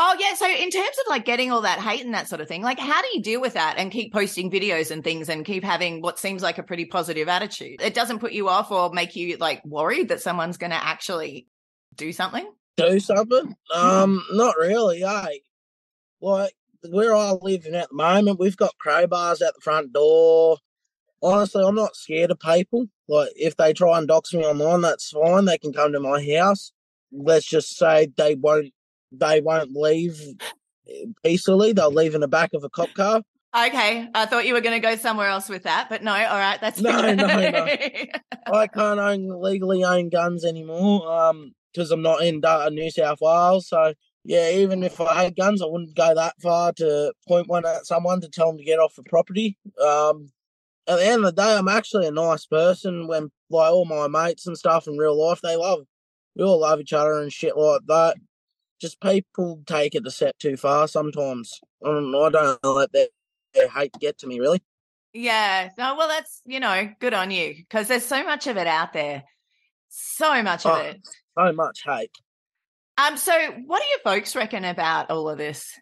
Oh 0.00 0.16
yeah. 0.18 0.34
So 0.34 0.48
in 0.48 0.70
terms 0.70 0.96
of 1.00 1.08
like 1.08 1.24
getting 1.24 1.50
all 1.50 1.62
that 1.62 1.80
hate 1.80 2.04
and 2.04 2.14
that 2.14 2.28
sort 2.28 2.40
of 2.40 2.46
thing, 2.46 2.62
like 2.62 2.78
how 2.78 3.02
do 3.02 3.08
you 3.12 3.20
deal 3.20 3.40
with 3.40 3.54
that 3.54 3.74
and 3.78 3.90
keep 3.90 4.12
posting 4.12 4.48
videos 4.48 4.92
and 4.92 5.02
things 5.02 5.28
and 5.28 5.44
keep 5.44 5.64
having 5.64 6.00
what 6.00 6.20
seems 6.20 6.40
like 6.40 6.58
a 6.58 6.62
pretty 6.62 6.84
positive 6.84 7.28
attitude? 7.28 7.82
It 7.82 7.94
doesn't 7.94 8.20
put 8.20 8.32
you 8.32 8.48
off 8.48 8.70
or 8.70 8.90
make 8.92 9.16
you 9.16 9.36
like 9.38 9.64
worried 9.64 10.08
that 10.08 10.20
someone's 10.20 10.56
going 10.56 10.70
to 10.70 10.82
actually 10.82 11.48
do 11.96 12.12
something. 12.12 12.48
Do 12.76 13.00
something? 13.00 13.56
Um, 13.74 14.24
not 14.30 14.56
really. 14.56 15.04
I 15.04 15.40
like 16.20 16.54
where 16.88 17.14
I 17.14 17.32
live 17.32 17.66
in 17.66 17.74
at 17.74 17.88
the 17.88 17.96
moment. 17.96 18.38
We've 18.38 18.56
got 18.56 18.76
crowbars 18.84 19.42
at 19.42 19.54
the 19.56 19.60
front 19.60 19.92
door. 19.92 20.58
Honestly, 21.20 21.64
I'm 21.64 21.74
not 21.74 21.96
scared 21.96 22.30
of 22.30 22.38
people. 22.38 22.86
Like 23.08 23.30
if 23.34 23.56
they 23.56 23.72
try 23.72 23.98
and 23.98 24.06
dox 24.06 24.32
me 24.32 24.44
online, 24.44 24.82
that's 24.82 25.10
fine. 25.10 25.46
They 25.46 25.58
can 25.58 25.72
come 25.72 25.92
to 25.92 25.98
my 25.98 26.24
house. 26.36 26.70
Let's 27.10 27.46
just 27.46 27.76
say 27.76 28.12
they 28.16 28.36
won't 28.36 28.72
they 29.12 29.40
won't 29.40 29.72
leave 29.72 30.20
peacefully. 31.24 31.72
They'll 31.72 31.92
leave 31.92 32.14
in 32.14 32.20
the 32.20 32.28
back 32.28 32.50
of 32.54 32.64
a 32.64 32.70
cop 32.70 32.92
car. 32.94 33.22
Okay, 33.56 34.06
I 34.14 34.26
thought 34.26 34.46
you 34.46 34.52
were 34.52 34.60
going 34.60 34.80
to 34.80 34.86
go 34.86 34.94
somewhere 34.96 35.28
else 35.28 35.48
with 35.48 35.62
that, 35.62 35.88
but 35.88 36.02
no. 36.02 36.12
All 36.12 36.38
right, 36.38 36.60
that's 36.60 36.80
no, 36.80 37.12
no, 37.14 37.24
no. 37.24 37.66
I 38.52 38.66
can't 38.66 39.00
own 39.00 39.40
legally 39.40 39.84
own 39.84 40.10
guns 40.10 40.44
anymore. 40.44 41.10
Um, 41.10 41.52
because 41.72 41.90
I'm 41.90 42.02
not 42.02 42.22
in 42.22 42.44
uh, 42.44 42.68
New 42.70 42.90
South 42.90 43.18
Wales. 43.20 43.68
So 43.68 43.94
yeah, 44.24 44.50
even 44.50 44.82
if 44.82 45.00
I 45.00 45.24
had 45.24 45.36
guns, 45.36 45.62
I 45.62 45.66
wouldn't 45.66 45.94
go 45.94 46.14
that 46.14 46.34
far 46.40 46.72
to 46.74 47.12
point 47.26 47.48
one 47.48 47.64
at 47.66 47.86
someone 47.86 48.20
to 48.20 48.28
tell 48.28 48.48
them 48.48 48.58
to 48.58 48.64
get 48.64 48.78
off 48.78 48.96
the 48.96 49.02
property. 49.04 49.56
Um, 49.80 50.30
at 50.86 50.96
the 50.96 51.06
end 51.06 51.24
of 51.24 51.34
the 51.34 51.42
day, 51.42 51.56
I'm 51.56 51.68
actually 51.68 52.06
a 52.06 52.10
nice 52.10 52.46
person. 52.46 53.06
When 53.06 53.30
like 53.50 53.72
all 53.72 53.84
my 53.84 54.08
mates 54.08 54.46
and 54.46 54.56
stuff 54.56 54.86
in 54.86 54.98
real 54.98 55.18
life, 55.18 55.40
they 55.42 55.56
love, 55.56 55.80
we 56.34 56.44
all 56.44 56.60
love 56.60 56.80
each 56.80 56.92
other 56.92 57.18
and 57.18 57.32
shit 57.32 57.56
like 57.56 57.82
that 57.86 58.16
just 58.80 59.00
people 59.00 59.62
take 59.66 59.94
it 59.94 60.06
a 60.06 60.10
step 60.10 60.38
too 60.38 60.56
far 60.56 60.88
sometimes. 60.88 61.60
I 61.84 61.88
don't, 61.88 62.14
I 62.14 62.28
don't 62.30 62.64
let 62.64 62.92
their, 62.92 63.08
their 63.54 63.68
hate 63.68 63.92
get 64.00 64.18
to 64.18 64.26
me, 64.26 64.40
really. 64.40 64.62
Yeah. 65.12 65.70
No, 65.78 65.96
well, 65.96 66.08
that's, 66.08 66.42
you 66.44 66.60
know, 66.60 66.90
good 67.00 67.14
on 67.14 67.30
you 67.30 67.54
because 67.56 67.88
there's 67.88 68.04
so 68.04 68.22
much 68.24 68.46
of 68.46 68.56
it 68.56 68.66
out 68.66 68.92
there. 68.92 69.24
So 69.88 70.42
much 70.42 70.66
of 70.66 70.72
oh, 70.72 70.80
it. 70.80 71.00
So 71.38 71.52
much 71.52 71.82
hate. 71.84 72.10
Um, 72.98 73.16
so 73.16 73.32
what 73.66 73.80
do 73.80 73.88
your 73.88 74.00
folks 74.04 74.36
reckon 74.36 74.64
about 74.64 75.10
all 75.10 75.28
of 75.28 75.38
this? 75.38 75.72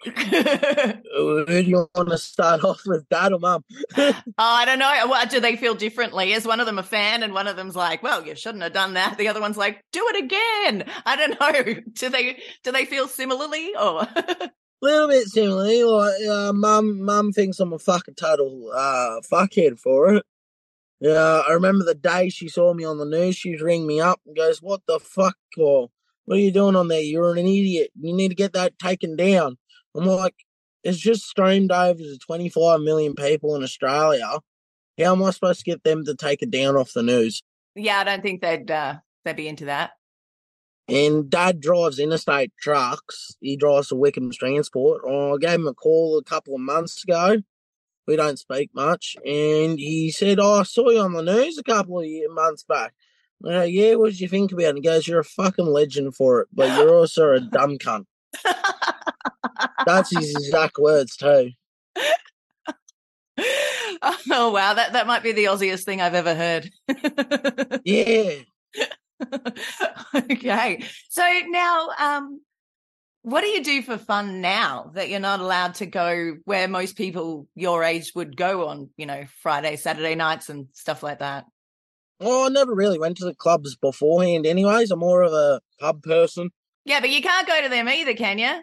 Who 0.04 1.44
do 1.44 1.60
you 1.60 1.88
want 1.94 2.10
to 2.10 2.18
start 2.18 2.62
off 2.62 2.82
with, 2.86 3.08
dad 3.08 3.32
or 3.32 3.40
mum? 3.40 3.64
oh, 3.96 4.14
I 4.38 4.64
don't 4.64 4.78
know. 4.78 5.06
What 5.08 5.28
do 5.28 5.40
they 5.40 5.56
feel 5.56 5.74
differently? 5.74 6.32
Is 6.32 6.46
one 6.46 6.60
of 6.60 6.66
them 6.66 6.78
a 6.78 6.84
fan 6.84 7.24
and 7.24 7.34
one 7.34 7.48
of 7.48 7.56
them's 7.56 7.74
like, 7.74 8.00
"Well, 8.00 8.24
you 8.24 8.36
shouldn't 8.36 8.62
have 8.62 8.72
done 8.72 8.94
that." 8.94 9.18
The 9.18 9.26
other 9.26 9.40
one's 9.40 9.56
like, 9.56 9.82
"Do 9.92 10.06
it 10.14 10.24
again." 10.24 10.88
I 11.04 11.16
don't 11.16 11.40
know. 11.40 11.82
Do 11.94 12.08
they 12.10 12.38
do 12.62 12.70
they 12.70 12.84
feel 12.84 13.08
similarly 13.08 13.72
or? 13.74 14.02
A 14.02 14.50
little 14.82 15.08
bit 15.08 15.26
similarly. 15.26 15.82
Like, 15.82 16.28
uh, 16.28 16.52
mum, 16.52 17.02
mum 17.02 17.32
thinks 17.32 17.58
I'm 17.58 17.72
a 17.72 17.78
fucking 17.80 18.14
total 18.14 18.70
uh, 18.72 19.20
fuckhead 19.30 19.80
for 19.80 20.14
it. 20.14 20.24
Yeah, 21.00 21.42
I 21.48 21.52
remember 21.52 21.84
the 21.84 21.94
day 21.94 22.28
she 22.28 22.48
saw 22.48 22.72
me 22.72 22.84
on 22.84 22.98
the 22.98 23.04
news. 23.04 23.34
She'd 23.34 23.60
ring 23.60 23.86
me 23.86 24.00
up 24.00 24.20
and 24.26 24.36
goes, 24.36 24.62
"What 24.62 24.82
the 24.86 25.00
fuck? 25.00 25.36
Or 25.56 25.88
what 26.24 26.36
are 26.36 26.40
you 26.40 26.52
doing 26.52 26.76
on 26.76 26.86
there? 26.86 27.00
You're 27.00 27.32
an 27.32 27.38
idiot. 27.38 27.90
You 28.00 28.14
need 28.14 28.28
to 28.28 28.36
get 28.36 28.52
that 28.52 28.78
taken 28.78 29.16
down." 29.16 29.58
I'm 29.94 30.04
like, 30.04 30.34
it's 30.84 30.98
just 30.98 31.26
streamed 31.26 31.72
over 31.72 31.98
to 31.98 32.18
25 32.18 32.80
million 32.80 33.14
people 33.14 33.56
in 33.56 33.62
Australia. 33.62 34.40
How 34.98 35.12
am 35.12 35.22
I 35.22 35.30
supposed 35.30 35.60
to 35.60 35.70
get 35.70 35.84
them 35.84 36.04
to 36.04 36.14
take 36.14 36.42
it 36.42 36.50
down 36.50 36.76
off 36.76 36.92
the 36.92 37.02
news? 37.02 37.42
Yeah, 37.74 38.00
I 38.00 38.04
don't 38.04 38.22
think 38.22 38.40
they'd 38.40 38.70
uh, 38.70 38.96
they'd 39.24 39.36
be 39.36 39.48
into 39.48 39.66
that. 39.66 39.92
And 40.88 41.28
Dad 41.28 41.60
drives 41.60 41.98
interstate 41.98 42.52
trucks. 42.60 43.36
He 43.40 43.56
drives 43.56 43.88
for 43.88 43.96
Wickham's 43.96 44.38
Transport. 44.38 45.02
I 45.06 45.36
gave 45.38 45.60
him 45.60 45.68
a 45.68 45.74
call 45.74 46.18
a 46.18 46.24
couple 46.24 46.54
of 46.54 46.60
months 46.60 47.04
ago. 47.04 47.36
We 48.06 48.16
don't 48.16 48.38
speak 48.38 48.70
much, 48.74 49.16
and 49.24 49.78
he 49.78 50.10
said, 50.10 50.38
"Oh, 50.40 50.60
I 50.60 50.62
saw 50.62 50.88
you 50.88 51.00
on 51.00 51.12
the 51.12 51.22
news 51.22 51.58
a 51.58 51.62
couple 51.62 52.00
of 52.00 52.06
months 52.30 52.64
back." 52.64 52.94
Uh, 53.44 53.62
yeah, 53.62 53.94
what 53.94 54.10
did 54.10 54.20
you 54.20 54.28
think 54.28 54.50
about 54.52 54.70
it? 54.70 54.76
he 54.76 54.80
goes, 54.82 55.06
You're 55.06 55.20
a 55.20 55.24
fucking 55.24 55.66
legend 55.66 56.14
for 56.14 56.40
it, 56.40 56.48
but 56.52 56.68
you're 56.78 56.94
also 56.94 57.32
a 57.32 57.40
dumb 57.40 57.78
cunt. 57.78 58.06
That's 59.86 60.16
his 60.16 60.34
exact 60.34 60.78
words 60.78 61.16
too. 61.16 61.50
oh 64.30 64.50
wow, 64.50 64.74
that 64.74 64.92
that 64.92 65.06
might 65.06 65.22
be 65.22 65.32
the 65.32 65.44
Aussiest 65.44 65.84
thing 65.84 66.00
I've 66.00 66.14
ever 66.14 66.34
heard. 66.34 66.70
yeah. 67.84 68.34
okay. 70.30 70.84
So 71.08 71.22
now 71.48 71.88
um 71.98 72.40
what 73.22 73.42
do 73.42 73.48
you 73.48 73.62
do 73.62 73.82
for 73.82 73.98
fun 73.98 74.40
now 74.40 74.90
that 74.94 75.10
you're 75.10 75.20
not 75.20 75.40
allowed 75.40 75.74
to 75.74 75.86
go 75.86 76.36
where 76.44 76.68
most 76.68 76.96
people 76.96 77.46
your 77.54 77.84
age 77.84 78.12
would 78.14 78.36
go 78.36 78.68
on, 78.68 78.90
you 78.96 79.06
know, 79.06 79.24
Friday, 79.42 79.76
Saturday 79.76 80.14
nights 80.14 80.48
and 80.48 80.68
stuff 80.72 81.02
like 81.02 81.18
that? 81.18 81.44
Well, 82.20 82.46
I 82.46 82.48
never 82.48 82.74
really 82.74 82.98
went 82.98 83.16
to 83.18 83.24
the 83.24 83.34
clubs 83.34 83.76
beforehand 83.76 84.46
anyways. 84.46 84.90
I'm 84.90 85.00
more 85.00 85.22
of 85.22 85.32
a 85.32 85.60
pub 85.78 86.02
person. 86.02 86.50
Yeah, 86.84 87.00
but 87.00 87.10
you 87.10 87.20
can't 87.20 87.46
go 87.46 87.62
to 87.62 87.68
them 87.68 87.88
either, 87.88 88.14
can 88.14 88.38
you? 88.38 88.62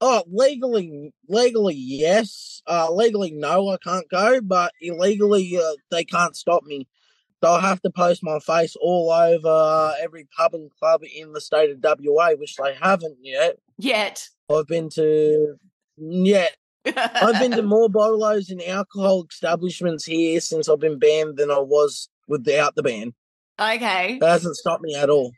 Oh, 0.00 0.24
legally, 0.30 1.12
legally, 1.28 1.74
yes. 1.74 2.62
Uh, 2.66 2.92
legally, 2.92 3.32
no, 3.32 3.68
I 3.68 3.76
can't 3.82 4.08
go. 4.08 4.40
But 4.40 4.72
illegally, 4.80 5.58
uh, 5.58 5.74
they 5.90 6.04
can't 6.04 6.34
stop 6.34 6.64
me. 6.64 6.88
They'll 7.42 7.60
have 7.60 7.80
to 7.82 7.90
post 7.90 8.22
my 8.22 8.38
face 8.38 8.76
all 8.80 9.10
over 9.10 9.94
every 10.00 10.26
pub 10.36 10.54
and 10.54 10.70
club 10.78 11.02
in 11.14 11.32
the 11.32 11.40
state 11.40 11.70
of 11.70 11.78
WA, 11.82 12.32
which 12.32 12.56
they 12.56 12.74
haven't 12.74 13.18
yet. 13.22 13.56
Yet. 13.78 14.28
I've 14.50 14.66
been 14.66 14.90
to 14.90 15.56
yet. 15.96 16.56
I've 16.84 17.38
been 17.38 17.52
to 17.52 17.62
more 17.62 17.88
bottles 17.88 18.50
and 18.50 18.62
alcohol 18.62 19.26
establishments 19.30 20.04
here 20.04 20.40
since 20.40 20.68
I've 20.68 20.80
been 20.80 20.98
banned 20.98 21.36
than 21.36 21.50
I 21.50 21.60
was 21.60 22.08
without 22.28 22.74
the 22.74 22.82
ban. 22.82 23.14
Okay. 23.58 24.18
That 24.18 24.30
hasn't 24.30 24.56
stopped 24.56 24.82
me 24.82 24.94
at 24.94 25.10
all. 25.10 25.32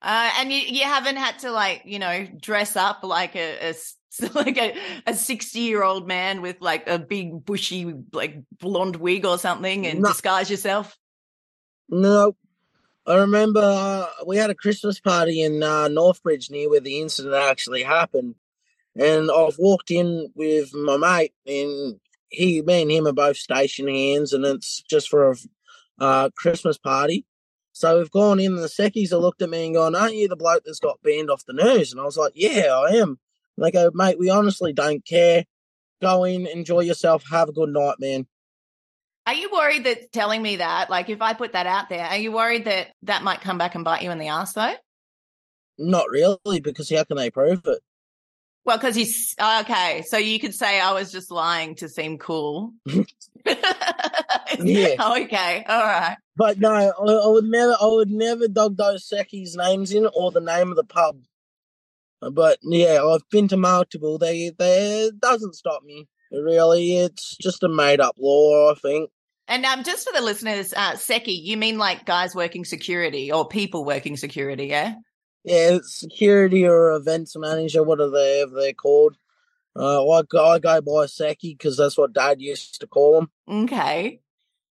Uh, 0.00 0.30
and 0.38 0.52
you, 0.52 0.60
you 0.60 0.84
haven't 0.84 1.16
had 1.16 1.38
to 1.40 1.50
like, 1.50 1.82
you 1.84 1.98
know, 1.98 2.26
dress 2.40 2.76
up 2.76 3.02
like 3.02 3.34
a, 3.36 3.70
a 3.70 3.74
like 4.34 4.58
a, 4.58 4.76
a 5.06 5.14
60 5.14 5.58
year 5.60 5.82
old 5.82 6.06
man 6.06 6.42
with 6.42 6.60
like 6.60 6.88
a 6.88 6.98
big 6.98 7.44
bushy 7.44 7.94
like 8.12 8.42
blonde 8.58 8.96
wig 8.96 9.24
or 9.24 9.38
something 9.38 9.86
and 9.86 10.00
no. 10.00 10.08
disguise 10.08 10.50
yourself? 10.50 10.96
No 11.88 12.34
i 13.08 13.16
remember 13.16 13.62
uh, 13.62 14.06
we 14.26 14.36
had 14.36 14.50
a 14.50 14.54
christmas 14.54 15.00
party 15.00 15.42
in 15.42 15.62
uh, 15.62 15.88
northbridge 15.88 16.50
near 16.50 16.68
where 16.68 16.80
the 16.80 17.00
incident 17.00 17.34
actually 17.34 17.82
happened. 17.82 18.34
And 18.94 19.30
i've 19.30 19.58
walked 19.58 19.90
in 19.90 20.30
with 20.34 20.74
my 20.74 20.96
mate 20.96 21.32
and 21.46 21.98
he 22.28 22.62
me 22.62 22.82
and 22.82 22.90
him 22.90 23.06
are 23.06 23.12
both 23.12 23.36
station 23.36 23.88
hands 23.88 24.32
and 24.32 24.44
it's 24.44 24.82
just 24.82 25.08
for 25.08 25.32
a 25.32 25.36
uh, 26.00 26.30
christmas 26.36 26.78
party 26.78 27.24
so 27.78 27.96
we've 27.98 28.10
gone 28.10 28.40
in, 28.40 28.54
and 28.54 28.62
the 28.62 28.66
Seckies 28.66 29.10
have 29.10 29.20
looked 29.20 29.40
at 29.40 29.50
me 29.50 29.66
and 29.66 29.76
gone, 29.76 29.94
Aren't 29.94 30.16
you 30.16 30.26
the 30.26 30.34
bloke 30.34 30.64
that's 30.64 30.80
got 30.80 31.00
banned 31.02 31.30
off 31.30 31.46
the 31.46 31.52
news? 31.52 31.92
And 31.92 32.00
I 32.00 32.04
was 32.04 32.16
like, 32.16 32.32
Yeah, 32.34 32.76
I 32.76 32.96
am. 32.96 33.20
And 33.56 33.64
they 33.64 33.70
go, 33.70 33.92
Mate, 33.94 34.18
we 34.18 34.30
honestly 34.30 34.72
don't 34.72 35.06
care. 35.06 35.44
Go 36.02 36.24
in, 36.24 36.48
enjoy 36.48 36.80
yourself, 36.80 37.22
have 37.30 37.48
a 37.48 37.52
good 37.52 37.68
night, 37.68 37.94
man. 38.00 38.26
Are 39.28 39.34
you 39.34 39.48
worried 39.52 39.84
that 39.84 40.10
telling 40.10 40.42
me 40.42 40.56
that, 40.56 40.90
like 40.90 41.08
if 41.08 41.22
I 41.22 41.34
put 41.34 41.52
that 41.52 41.66
out 41.66 41.88
there, 41.88 42.04
are 42.04 42.16
you 42.16 42.32
worried 42.32 42.64
that 42.64 42.88
that 43.02 43.22
might 43.22 43.42
come 43.42 43.58
back 43.58 43.76
and 43.76 43.84
bite 43.84 44.02
you 44.02 44.10
in 44.10 44.18
the 44.18 44.28
ass 44.28 44.54
though? 44.54 44.74
Not 45.78 46.08
really, 46.10 46.60
because 46.60 46.90
how 46.90 47.04
can 47.04 47.16
they 47.16 47.30
prove 47.30 47.60
it? 47.64 47.78
Well, 48.68 48.76
because 48.76 48.94
he's 48.94 49.34
okay. 49.40 50.04
So 50.06 50.18
you 50.18 50.38
could 50.38 50.54
say 50.54 50.78
I 50.78 50.92
was 50.92 51.10
just 51.10 51.30
lying 51.30 51.74
to 51.76 51.88
seem 51.88 52.18
cool. 52.18 52.74
yeah. 52.84 53.02
okay. 54.58 55.64
All 55.66 55.82
right. 55.82 56.18
But 56.36 56.58
no, 56.58 56.70
I, 56.74 56.88
I, 56.88 57.28
would 57.28 57.46
never. 57.46 57.74
I 57.80 57.86
would 57.86 58.10
never 58.10 58.46
dog 58.46 58.76
those 58.76 59.08
Secki's 59.08 59.56
names 59.56 59.90
in 59.94 60.06
or 60.12 60.30
the 60.30 60.42
name 60.42 60.68
of 60.68 60.76
the 60.76 60.84
pub. 60.84 61.16
But 62.20 62.58
yeah, 62.62 63.02
I've 63.02 63.26
been 63.30 63.48
to 63.48 63.56
multiple. 63.56 64.18
They, 64.18 64.50
they 64.50 65.04
it 65.04 65.18
doesn't 65.18 65.54
stop 65.54 65.82
me 65.82 66.06
really. 66.30 66.98
It's 66.98 67.38
just 67.38 67.62
a 67.62 67.70
made 67.70 68.00
up 68.00 68.16
law, 68.18 68.70
I 68.70 68.74
think. 68.74 69.08
And 69.50 69.64
um, 69.64 69.82
just 69.82 70.06
for 70.06 70.12
the 70.12 70.22
listeners, 70.22 70.74
uh, 70.76 70.94
Seki, 70.96 71.32
you 71.32 71.56
mean 71.56 71.78
like 71.78 72.04
guys 72.04 72.34
working 72.34 72.66
security 72.66 73.32
or 73.32 73.48
people 73.48 73.86
working 73.86 74.18
security, 74.18 74.66
yeah? 74.66 74.96
Yeah, 75.44 75.78
security 75.82 76.66
or 76.66 76.92
events 76.92 77.36
manager, 77.36 77.82
whatever 77.82 78.10
they, 78.10 78.44
they're 78.52 78.72
called. 78.72 79.16
Uh, 79.76 80.04
I, 80.08 80.22
I 80.36 80.58
go 80.58 80.80
by 80.80 81.06
Saki 81.06 81.54
because 81.54 81.76
that's 81.76 81.96
what 81.96 82.12
Dad 82.12 82.40
used 82.40 82.80
to 82.80 82.86
call 82.86 83.18
him. 83.18 83.30
Okay. 83.48 84.20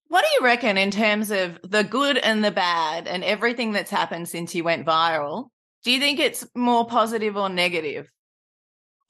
What 0.08 0.23
do 0.23 0.28
you 0.39 0.45
reckon 0.45 0.78
in 0.78 0.91
terms 0.91 1.32
of 1.32 1.60
the 1.63 1.84
good 1.84 2.17
and 2.17 2.43
the 2.43 2.51
bad 2.51 3.08
and 3.08 3.23
everything 3.23 3.71
that's 3.71 3.91
happened 3.91 4.30
since 4.30 4.56
you 4.56 4.63
went 4.63 4.86
viral? 4.86 5.49
Do 5.84 5.91
you 5.91 5.99
think 5.99 6.19
it's 6.19 6.47
more 6.56 6.88
positive 6.88 7.38
or 7.38 7.49
negative? 7.49 8.12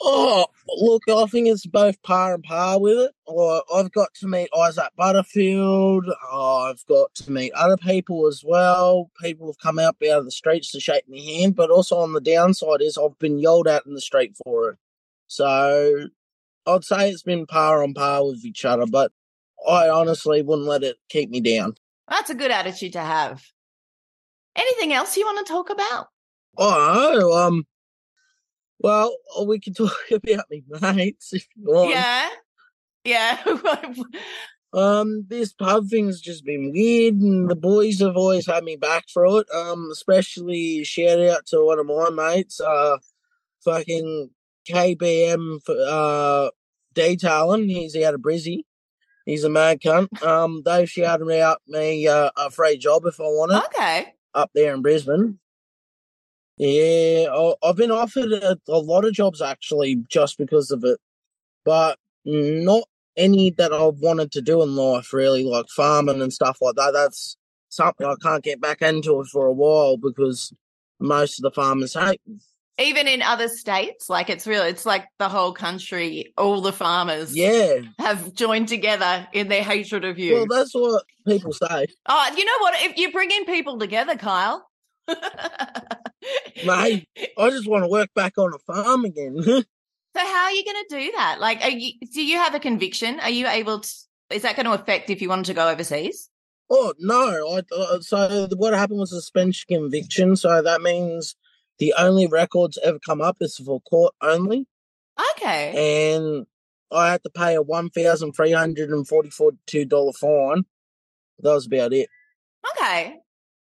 Oh, 0.02 0.46
look, 0.68 1.04
I 1.10 1.26
think 1.26 1.48
it's 1.48 1.66
both 1.66 2.02
par 2.04 2.34
and 2.34 2.44
par 2.44 2.80
with 2.80 2.98
it. 2.98 3.12
Or 3.26 3.64
I've 3.74 3.92
got 3.92 4.14
to 4.16 4.28
meet 4.28 4.50
Isaac 4.58 4.92
Butterfield. 4.98 6.06
I've 6.32 6.86
got 6.86 7.16
to 7.16 7.32
meet 7.32 7.54
other 7.54 7.78
people 7.78 8.28
as 8.28 8.44
well. 8.46 9.10
People 9.22 9.48
have 9.48 9.58
come 9.58 9.80
out 9.80 9.96
out 10.04 10.20
of 10.20 10.26
the 10.26 10.32
streets 10.32 10.72
to 10.72 10.80
shake 10.80 11.08
my 11.08 11.18
hand, 11.18 11.56
but 11.56 11.72
also 11.72 11.98
on 11.98 12.14
the 12.14 12.22
downside 12.22 12.82
is 12.82 12.98
I've 12.98 13.18
been 13.20 13.40
yelled 13.40 13.68
at 13.68 13.86
in 13.86 13.94
the 13.94 14.02
street 14.02 14.36
for 14.44 14.72
it. 14.72 14.78
So 15.28 16.08
I'd 16.68 16.84
say 16.84 17.10
it's 17.10 17.24
been 17.24 17.46
par 17.46 17.84
on 17.84 17.94
par 17.94 18.26
with 18.26 18.46
each 18.46 18.66
other, 18.66 18.86
but 18.86 19.12
I 19.68 19.90
honestly 19.90 20.42
wouldn't 20.42 20.68
let 20.68 20.84
it 20.84 20.98
keep 21.10 21.30
me 21.30 21.42
down. 21.42 21.76
That's 22.10 22.30
a 22.30 22.36
good 22.36 22.52
attitude 22.52 22.94
to 22.94 23.02
have. 23.02 23.44
Anything 24.56 24.94
else 24.94 25.18
you 25.18 25.26
want 25.26 25.46
to 25.46 25.52
talk 25.52 25.70
about? 25.70 26.08
Oh, 26.58 27.48
um, 27.48 27.66
well, 28.80 29.16
we 29.46 29.60
can 29.60 29.74
talk 29.74 29.96
about 30.12 30.46
me 30.50 30.64
mates 30.94 31.34
if 31.34 31.48
you 31.56 31.64
want. 31.66 31.92
Yeah. 31.92 32.30
Yeah. 33.04 33.44
Um, 34.74 35.26
this 35.30 35.54
pub 35.54 35.88
thing's 35.88 36.20
just 36.20 36.44
been 36.44 36.74
weird, 36.74 37.16
and 37.16 37.50
the 37.50 37.56
boys 37.56 38.02
have 38.02 38.18
always 38.18 38.46
had 38.46 38.66
me 38.66 38.76
back 38.76 39.06
for 39.08 39.26
it. 39.40 39.48
Um, 39.56 39.88
especially 39.90 40.84
shout 40.84 41.22
out 41.22 41.46
to 41.48 41.64
one 41.64 41.80
of 41.80 41.86
my 41.86 42.10
mates, 42.10 42.60
uh, 42.60 42.98
fucking 43.64 44.32
KBM 44.70 45.64
for 45.64 45.78
uh 45.88 46.50
detailing. 46.94 47.70
He's 47.70 47.96
out 47.96 48.16
of 48.16 48.22
Brizzy. 48.22 48.66
He's 49.26 49.46
a 49.46 49.50
mad 49.50 49.80
cunt. 49.80 50.22
Um, 50.22 50.62
they've 50.66 50.90
shouted 50.90 51.26
me 51.26 51.40
out 51.40 51.62
me 51.68 52.08
uh, 52.08 52.32
a 52.36 52.52
free 52.52 52.78
job 52.78 53.06
if 53.06 53.20
I 53.22 53.24
want 53.24 53.54
it 53.54 53.64
okay. 53.66 54.14
up 54.34 54.52
there 54.54 54.74
in 54.74 54.82
Brisbane. 54.82 55.40
Yeah, 56.58 57.54
I've 57.64 57.76
been 57.76 57.92
offered 57.92 58.32
a, 58.32 58.58
a 58.68 58.80
lot 58.80 59.06
of 59.06 59.14
jobs 59.14 59.42
actually 59.42 60.04
just 60.10 60.38
because 60.38 60.72
of 60.72 60.84
it, 60.84 61.00
but 61.66 61.98
not 62.24 62.84
any 63.18 63.52
that 63.52 63.74
I've 63.74 64.00
wanted 64.00 64.32
to 64.34 64.42
do 64.42 64.62
in 64.62 64.76
life 64.76 65.14
really, 65.14 65.44
like 65.44 65.68
farming 65.70 66.22
and 66.22 66.32
stuff 66.32 66.60
like 66.62 66.76
that. 66.76 66.92
That's 66.94 67.38
something 67.70 68.08
I 68.08 68.16
can't 68.22 68.44
get 68.44 68.62
back 68.62 68.82
into 68.82 69.24
for 69.32 69.48
a 69.48 69.54
while 69.54 69.98
because 69.98 70.54
most 71.00 71.40
of 71.40 71.44
the 71.44 71.52
farmers 71.52 71.94
hate 71.94 72.22
me. 72.26 72.38
Even 72.78 73.08
in 73.08 73.22
other 73.22 73.48
states, 73.48 74.10
like 74.10 74.30
it's 74.30 74.46
real, 74.46 74.64
it's 74.64 74.86
like 74.86 75.06
the 75.18 75.30
whole 75.30 75.54
country, 75.54 76.34
all 76.38 76.62
the 76.62 76.74
farmers 76.74 77.36
Yeah, 77.36 77.78
have 78.00 78.34
joined 78.34 78.68
together 78.68 79.28
in 79.32 79.48
their 79.48 79.64
hatred 79.64 80.04
of 80.04 80.20
you. 80.20 80.36
well, 80.36 80.48
that's 80.50 80.74
what 80.74 81.04
people 81.26 81.54
say, 81.54 81.88
oh, 82.06 82.36
you 82.36 82.44
know 82.44 82.58
what? 82.60 82.74
If 82.82 82.98
you 82.98 83.12
bring 83.14 83.32
in 83.32 83.46
people 83.46 83.80
together, 83.80 84.16
Kyle. 84.18 84.68
mate. 86.66 87.08
I 87.38 87.50
just 87.50 87.68
want 87.68 87.84
to 87.84 87.88
work 87.90 88.10
back 88.16 88.38
on 88.38 88.54
a 88.54 88.60
farm 88.60 89.06
again. 89.06 89.38
So 90.18 90.22
how 90.22 90.46
are 90.46 90.52
you 90.52 90.64
going 90.64 90.82
to 90.88 90.96
do 90.98 91.12
that? 91.18 91.42
Like, 91.42 91.62
are 91.62 91.70
you, 91.70 91.92
do 92.14 92.26
you 92.26 92.38
have 92.38 92.56
a 92.56 92.60
conviction? 92.62 93.20
Are 93.20 93.30
you 93.30 93.48
able 93.48 93.82
to? 93.82 93.90
Is 94.30 94.44
that 94.44 94.56
going 94.56 94.66
to 94.66 94.72
affect 94.72 95.10
if 95.10 95.22
you 95.22 95.28
wanted 95.28 95.48
to 95.48 95.54
go 95.54 95.68
overseas? 95.68 96.30
Oh 96.70 96.94
no! 97.00 97.58
I, 97.58 97.62
uh, 97.76 98.00
so 98.00 98.48
what 98.56 98.74
happened 98.74 99.00
was 99.00 99.12
a 99.12 99.18
suspension 99.18 99.66
conviction. 99.68 100.38
So 100.38 100.62
that 100.62 100.82
means 100.82 101.36
the 101.80 101.94
only 101.98 102.28
records 102.28 102.80
ever 102.82 102.98
come 102.98 103.20
up 103.20 103.36
is 103.42 103.58
for 103.58 103.82
court 103.82 104.14
only, 104.22 104.68
Okay. 105.34 106.16
and 106.16 106.46
I 106.94 107.12
had 107.12 107.24
to 107.24 107.30
pay 107.30 107.56
a 107.56 107.62
one 107.62 107.90
thousand 107.90 108.32
three 108.32 108.54
hundred 108.54 108.92
and 108.92 109.06
forty-four 109.06 109.52
two 109.68 109.84
dollar 109.84 110.14
fine. 110.14 110.64
That 111.40 111.56
was 111.56 111.66
about 111.68 111.92
it. 111.92 112.08
Okay. 112.72 113.18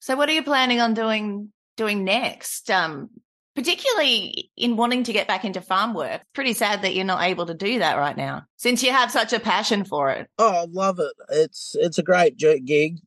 So 0.01 0.17
what 0.17 0.31
are 0.31 0.33
you 0.33 0.43
planning 0.43 0.81
on 0.81 0.95
doing 0.95 1.53
doing 1.79 2.05
next? 2.05 2.71
Um, 2.71 3.09
particularly 3.55 4.51
in 4.57 4.77
wanting 4.77 5.03
to 5.05 5.13
get 5.13 5.27
back 5.27 5.45
into 5.45 5.61
farm 5.61 5.95
work. 5.95 6.21
Pretty 6.35 6.53
sad 6.53 6.83
that 6.83 6.95
you're 6.95 7.05
not 7.05 7.23
able 7.25 7.47
to 7.47 7.55
do 7.55 7.79
that 7.79 7.97
right 7.97 8.17
now, 8.17 8.43
since 8.57 8.83
you 8.83 8.93
have 8.93 9.11
such 9.11 9.33
a 9.33 9.41
passion 9.41 9.85
for 9.85 10.11
it. 10.11 10.29
Oh, 10.39 10.63
I 10.63 10.67
love 10.69 10.99
it. 11.01 11.13
It's 11.31 11.75
it's 11.79 11.99
a 11.99 12.03
great 12.03 12.37
gig. 12.37 12.99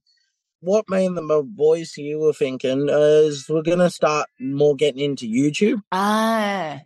What 0.59 0.89
me 0.89 1.05
and 1.05 1.17
the 1.17 1.43
boys 1.43 1.93
here 1.93 2.19
were 2.19 2.33
thinking 2.33 2.87
is 2.89 3.47
we're 3.49 3.61
gonna 3.61 3.89
start 3.89 4.27
more 4.39 4.75
getting 4.75 5.03
into 5.03 5.25
YouTube. 5.27 5.81
Ah, 5.91 6.81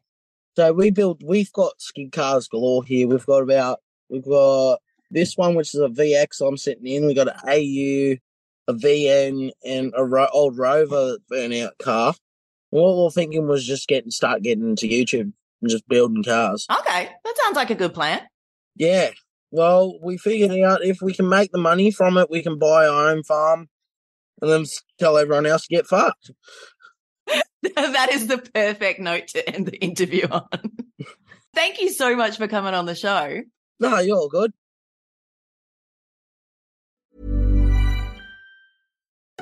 So 0.55 0.71
we 0.73 0.91
build. 0.91 1.21
We've 1.25 1.51
got 1.51 1.81
skid 1.81 2.11
cars 2.11 2.47
galore 2.47 2.83
here. 2.83 3.07
We've 3.07 3.25
got 3.25 3.43
about. 3.43 3.79
We've 4.09 4.23
got 4.23 4.79
this 5.11 5.35
one, 5.35 5.55
which 5.55 5.73
is 5.73 5.81
a 5.81 5.87
VX. 5.89 6.39
I'm 6.47 6.55
sitting 6.57 6.85
in. 6.87 7.07
We've 7.07 7.15
got 7.15 7.27
an 7.27 7.39
AU, 7.49 8.17
a 8.67 8.73
VN, 8.73 9.51
and 9.63 9.93
a 9.95 10.03
ro- 10.03 10.27
old 10.31 10.57
Rover 10.57 11.17
burnout 11.31 11.77
car. 11.81 12.13
What 12.69 12.97
we're 12.97 13.09
thinking 13.09 13.47
was 13.47 13.65
just 13.65 13.87
getting 13.87 14.11
start 14.11 14.41
getting 14.41 14.69
into 14.69 14.87
YouTube 14.87 15.31
and 15.61 15.69
just 15.69 15.87
building 15.87 16.23
cars. 16.23 16.65
okay. 16.79 17.09
That 17.23 17.37
sounds 17.43 17.55
like 17.55 17.69
a 17.69 17.75
good 17.75 17.93
plan. 17.93 18.21
Yeah. 18.75 19.11
Well, 19.51 19.99
we 20.01 20.17
figured 20.17 20.51
out 20.59 20.83
if 20.83 21.01
we 21.01 21.13
can 21.13 21.29
make 21.29 21.51
the 21.51 21.57
money 21.57 21.91
from 21.91 22.17
it, 22.17 22.29
we 22.29 22.43
can 22.43 22.59
buy 22.59 22.87
our 22.87 23.09
own 23.09 23.23
farm, 23.23 23.69
and 24.41 24.51
then 24.51 24.65
tell 24.99 25.17
everyone 25.17 25.45
else 25.45 25.67
to 25.67 25.75
get 25.75 25.87
fucked. 25.87 26.31
that 27.75 28.09
is 28.11 28.27
the 28.27 28.37
perfect 28.37 28.99
note 28.99 29.27
to 29.29 29.49
end 29.49 29.67
the 29.67 29.77
interview 29.77 30.27
on. 30.29 30.47
Thank 31.55 31.79
you 31.79 31.89
so 31.89 32.15
much 32.15 32.37
for 32.37 32.47
coming 32.47 32.73
on 32.73 32.85
the 32.85 32.95
show. 32.95 33.41
No, 33.79 33.99
you're 33.99 34.17
all 34.17 34.29
good. 34.29 34.51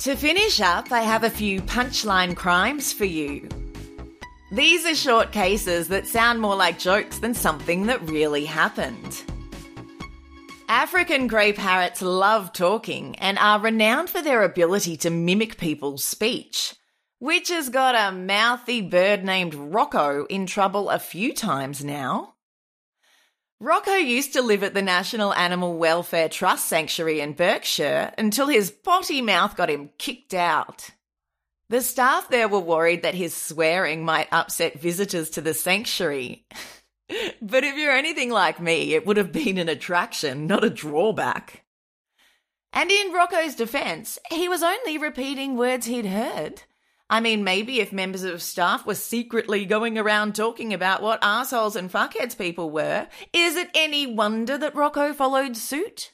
To 0.00 0.16
finish 0.16 0.62
up, 0.62 0.90
I 0.92 1.02
have 1.02 1.24
a 1.24 1.30
few 1.30 1.60
punchline 1.60 2.34
crimes 2.34 2.90
for 2.90 3.04
you. 3.04 3.46
These 4.50 4.86
are 4.86 4.94
short 4.94 5.30
cases 5.30 5.88
that 5.88 6.06
sound 6.06 6.40
more 6.40 6.56
like 6.56 6.78
jokes 6.78 7.18
than 7.18 7.34
something 7.34 7.84
that 7.84 8.08
really 8.08 8.46
happened. 8.46 9.22
African 10.70 11.26
grey 11.26 11.52
parrots 11.52 12.00
love 12.00 12.54
talking 12.54 13.14
and 13.16 13.36
are 13.36 13.60
renowned 13.60 14.08
for 14.08 14.22
their 14.22 14.42
ability 14.42 14.96
to 14.96 15.10
mimic 15.10 15.58
people's 15.58 16.02
speech, 16.02 16.76
which 17.18 17.50
has 17.50 17.68
got 17.68 17.94
a 17.94 18.16
mouthy 18.16 18.80
bird 18.80 19.22
named 19.22 19.54
Rocco 19.54 20.24
in 20.30 20.46
trouble 20.46 20.88
a 20.88 20.98
few 20.98 21.34
times 21.34 21.84
now. 21.84 22.29
Rocco 23.62 23.92
used 23.92 24.32
to 24.32 24.40
live 24.40 24.62
at 24.62 24.72
the 24.72 24.80
National 24.80 25.34
Animal 25.34 25.76
Welfare 25.76 26.30
Trust 26.30 26.64
Sanctuary 26.64 27.20
in 27.20 27.34
Berkshire 27.34 28.10
until 28.16 28.48
his 28.48 28.70
potty 28.70 29.20
mouth 29.20 29.54
got 29.54 29.68
him 29.68 29.90
kicked 29.98 30.32
out. 30.32 30.88
The 31.68 31.82
staff 31.82 32.30
there 32.30 32.48
were 32.48 32.58
worried 32.58 33.02
that 33.02 33.14
his 33.14 33.36
swearing 33.36 34.02
might 34.02 34.32
upset 34.32 34.80
visitors 34.80 35.28
to 35.30 35.42
the 35.42 35.52
sanctuary. 35.52 36.46
but 37.42 37.62
if 37.62 37.76
you're 37.76 37.92
anything 37.92 38.30
like 38.30 38.60
me, 38.60 38.94
it 38.94 39.06
would 39.06 39.18
have 39.18 39.30
been 39.30 39.58
an 39.58 39.68
attraction, 39.68 40.46
not 40.46 40.64
a 40.64 40.70
drawback. 40.70 41.62
And 42.72 42.90
in 42.90 43.12
Rocco's 43.12 43.56
defense, 43.56 44.18
he 44.30 44.48
was 44.48 44.62
only 44.62 44.96
repeating 44.96 45.58
words 45.58 45.84
he'd 45.84 46.06
heard. 46.06 46.62
I 47.10 47.18
mean, 47.18 47.42
maybe 47.42 47.80
if 47.80 47.92
members 47.92 48.22
of 48.22 48.40
staff 48.40 48.86
were 48.86 48.94
secretly 48.94 49.66
going 49.66 49.98
around 49.98 50.36
talking 50.36 50.72
about 50.72 51.02
what 51.02 51.18
assholes 51.22 51.74
and 51.74 51.90
fuckheads 51.90 52.38
people 52.38 52.70
were, 52.70 53.08
is 53.32 53.56
it 53.56 53.68
any 53.74 54.06
wonder 54.06 54.56
that 54.56 54.76
Rocco 54.76 55.12
followed 55.12 55.56
suit? 55.56 56.12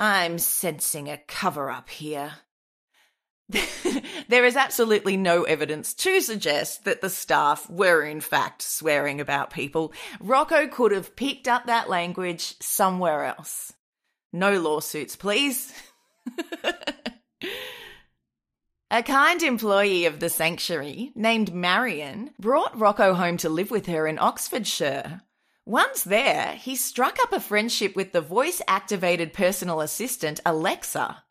I'm 0.00 0.40
sensing 0.40 1.08
a 1.08 1.16
cover 1.28 1.70
up 1.70 1.88
here. 1.88 2.32
there 4.28 4.44
is 4.44 4.56
absolutely 4.56 5.16
no 5.16 5.44
evidence 5.44 5.94
to 5.94 6.20
suggest 6.20 6.84
that 6.86 7.02
the 7.02 7.10
staff 7.10 7.70
were 7.70 8.02
in 8.02 8.20
fact 8.20 8.62
swearing 8.62 9.20
about 9.20 9.52
people. 9.52 9.92
Rocco 10.20 10.66
could 10.66 10.90
have 10.90 11.14
picked 11.14 11.46
up 11.46 11.66
that 11.66 11.88
language 11.88 12.56
somewhere 12.60 13.24
else. 13.24 13.72
No 14.32 14.58
lawsuits, 14.58 15.14
please. 15.14 15.72
A 18.94 19.02
kind 19.02 19.42
employee 19.42 20.04
of 20.04 20.20
the 20.20 20.28
sanctuary, 20.28 21.12
named 21.14 21.54
Marion, 21.54 22.34
brought 22.38 22.78
Rocco 22.78 23.14
home 23.14 23.38
to 23.38 23.48
live 23.48 23.70
with 23.70 23.86
her 23.86 24.06
in 24.06 24.18
Oxfordshire. 24.18 25.22
Once 25.64 26.04
there, 26.04 26.56
he 26.56 26.76
struck 26.76 27.18
up 27.22 27.32
a 27.32 27.40
friendship 27.40 27.96
with 27.96 28.12
the 28.12 28.20
voice 28.20 28.60
activated 28.68 29.32
personal 29.32 29.80
assistant 29.80 30.40
Alexa. 30.44 31.24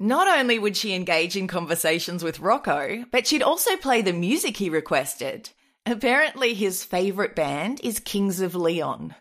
Not 0.00 0.28
only 0.28 0.58
would 0.58 0.78
she 0.78 0.94
engage 0.94 1.36
in 1.36 1.46
conversations 1.46 2.24
with 2.24 2.40
Rocco, 2.40 3.04
but 3.12 3.26
she'd 3.26 3.42
also 3.42 3.76
play 3.76 4.00
the 4.00 4.14
music 4.14 4.56
he 4.56 4.70
requested. 4.70 5.50
Apparently, 5.84 6.54
his 6.54 6.84
favourite 6.84 7.36
band 7.36 7.82
is 7.84 8.00
Kings 8.00 8.40
of 8.40 8.54
Leon. 8.54 9.14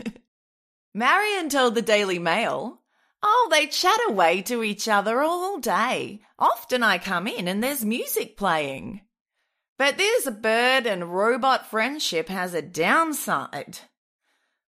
Marion 0.94 1.50
told 1.50 1.74
the 1.74 1.82
Daily 1.82 2.18
Mail 2.18 2.79
Oh, 3.22 3.48
they 3.50 3.66
chat 3.66 3.98
away 4.08 4.42
to 4.42 4.62
each 4.62 4.88
other 4.88 5.20
all 5.20 5.58
day. 5.58 6.20
Often 6.38 6.82
I 6.82 6.98
come 6.98 7.26
in 7.26 7.48
and 7.48 7.62
there's 7.62 7.84
music 7.84 8.36
playing. 8.36 9.02
But 9.78 9.96
this 9.96 10.28
bird 10.28 10.86
and 10.86 11.14
robot 11.14 11.66
friendship 11.66 12.28
has 12.28 12.54
a 12.54 12.62
downside. 12.62 13.78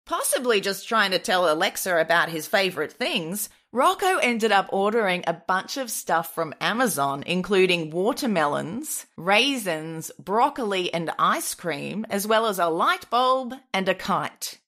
Possibly 0.05 0.61
just 0.61 0.89
trying 0.89 1.13
to 1.13 1.19
tell 1.19 1.51
Alexa 1.51 1.97
about 1.97 2.29
his 2.29 2.47
favourite 2.47 2.93
things, 2.93 3.49
Rocco 3.73 4.17
ended 4.17 4.53
up 4.53 4.69
ordering 4.71 5.25
a 5.27 5.33
bunch 5.33 5.77
of 5.77 5.91
stuff 5.91 6.35
from 6.35 6.55
Amazon, 6.61 7.23
including 7.27 7.91
watermelons, 7.91 9.07
raisins, 9.17 10.11
broccoli, 10.19 10.93
and 10.93 11.11
ice 11.19 11.55
cream, 11.55 12.05
as 12.11 12.27
well 12.27 12.47
as 12.47 12.59
a 12.59 12.67
light 12.67 13.09
bulb 13.09 13.55
and 13.73 13.89
a 13.89 13.95
kite. 13.95 14.59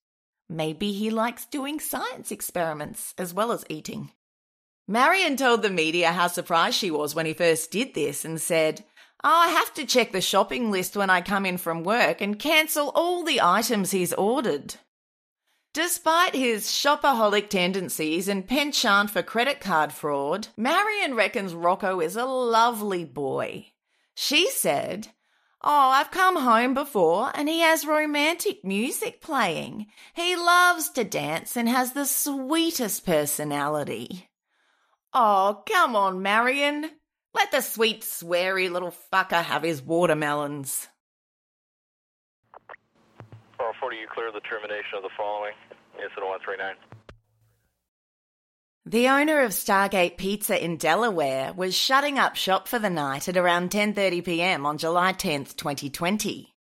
Maybe 0.48 0.92
he 0.92 1.10
likes 1.10 1.46
doing 1.46 1.80
science 1.80 2.30
experiments 2.30 3.14
as 3.16 3.32
well 3.32 3.52
as 3.52 3.64
eating. 3.68 4.12
Marion 4.86 5.36
told 5.36 5.62
the 5.62 5.70
media 5.70 6.12
how 6.12 6.26
surprised 6.26 6.76
she 6.76 6.90
was 6.90 7.14
when 7.14 7.26
he 7.26 7.32
first 7.32 7.70
did 7.70 7.94
this 7.94 8.24
and 8.24 8.40
said, 8.40 8.84
oh, 9.24 9.30
I 9.30 9.48
have 9.48 9.72
to 9.74 9.86
check 9.86 10.12
the 10.12 10.20
shopping 10.20 10.70
list 10.70 10.96
when 10.96 11.08
I 11.08 11.22
come 11.22 11.46
in 11.46 11.56
from 11.56 11.82
work 11.82 12.20
and 12.20 12.38
cancel 12.38 12.90
all 12.94 13.24
the 13.24 13.40
items 13.40 13.90
he's 13.90 14.12
ordered. 14.12 14.74
Despite 15.72 16.34
his 16.34 16.66
shopaholic 16.66 17.48
tendencies 17.48 18.28
and 18.28 18.46
penchant 18.46 19.10
for 19.10 19.22
credit 19.22 19.60
card 19.60 19.92
fraud, 19.92 20.48
Marion 20.56 21.14
reckons 21.14 21.54
Rocco 21.54 22.00
is 22.00 22.14
a 22.14 22.26
lovely 22.26 23.04
boy. 23.04 23.72
She 24.14 24.50
said, 24.50 25.08
Oh, 25.66 25.90
I've 25.94 26.10
come 26.10 26.36
home 26.36 26.74
before 26.74 27.32
and 27.34 27.48
he 27.48 27.60
has 27.60 27.86
romantic 27.86 28.62
music 28.66 29.22
playing. 29.22 29.86
He 30.12 30.36
loves 30.36 30.90
to 30.90 31.04
dance 31.04 31.56
and 31.56 31.66
has 31.70 31.92
the 31.92 32.04
sweetest 32.04 33.06
personality. 33.06 34.28
Oh, 35.14 35.62
come 35.66 35.96
on, 35.96 36.20
Marion. 36.20 36.90
Let 37.32 37.50
the 37.50 37.62
sweet, 37.62 38.02
sweary 38.02 38.70
little 38.70 38.94
fucker 39.10 39.42
have 39.42 39.62
his 39.62 39.80
watermelons. 39.80 40.86
440, 43.56 43.96
you 43.96 44.06
clear 44.12 44.30
the 44.32 44.40
termination 44.40 44.98
of 44.98 45.02
the 45.02 45.08
following. 45.16 45.54
Incident 45.94 46.26
139. 46.26 46.93
The 48.86 49.08
owner 49.08 49.40
of 49.40 49.52
Stargate 49.52 50.18
Pizza 50.18 50.62
in 50.62 50.76
Delaware 50.76 51.54
was 51.54 51.74
shutting 51.74 52.18
up 52.18 52.36
shop 52.36 52.68
for 52.68 52.78
the 52.78 52.90
night 52.90 53.28
at 53.28 53.36
around 53.38 53.70
10:30 53.70 54.22
p.m. 54.22 54.66
on 54.66 54.76
July 54.76 55.14
10th, 55.14 55.56
2020. 55.56 56.54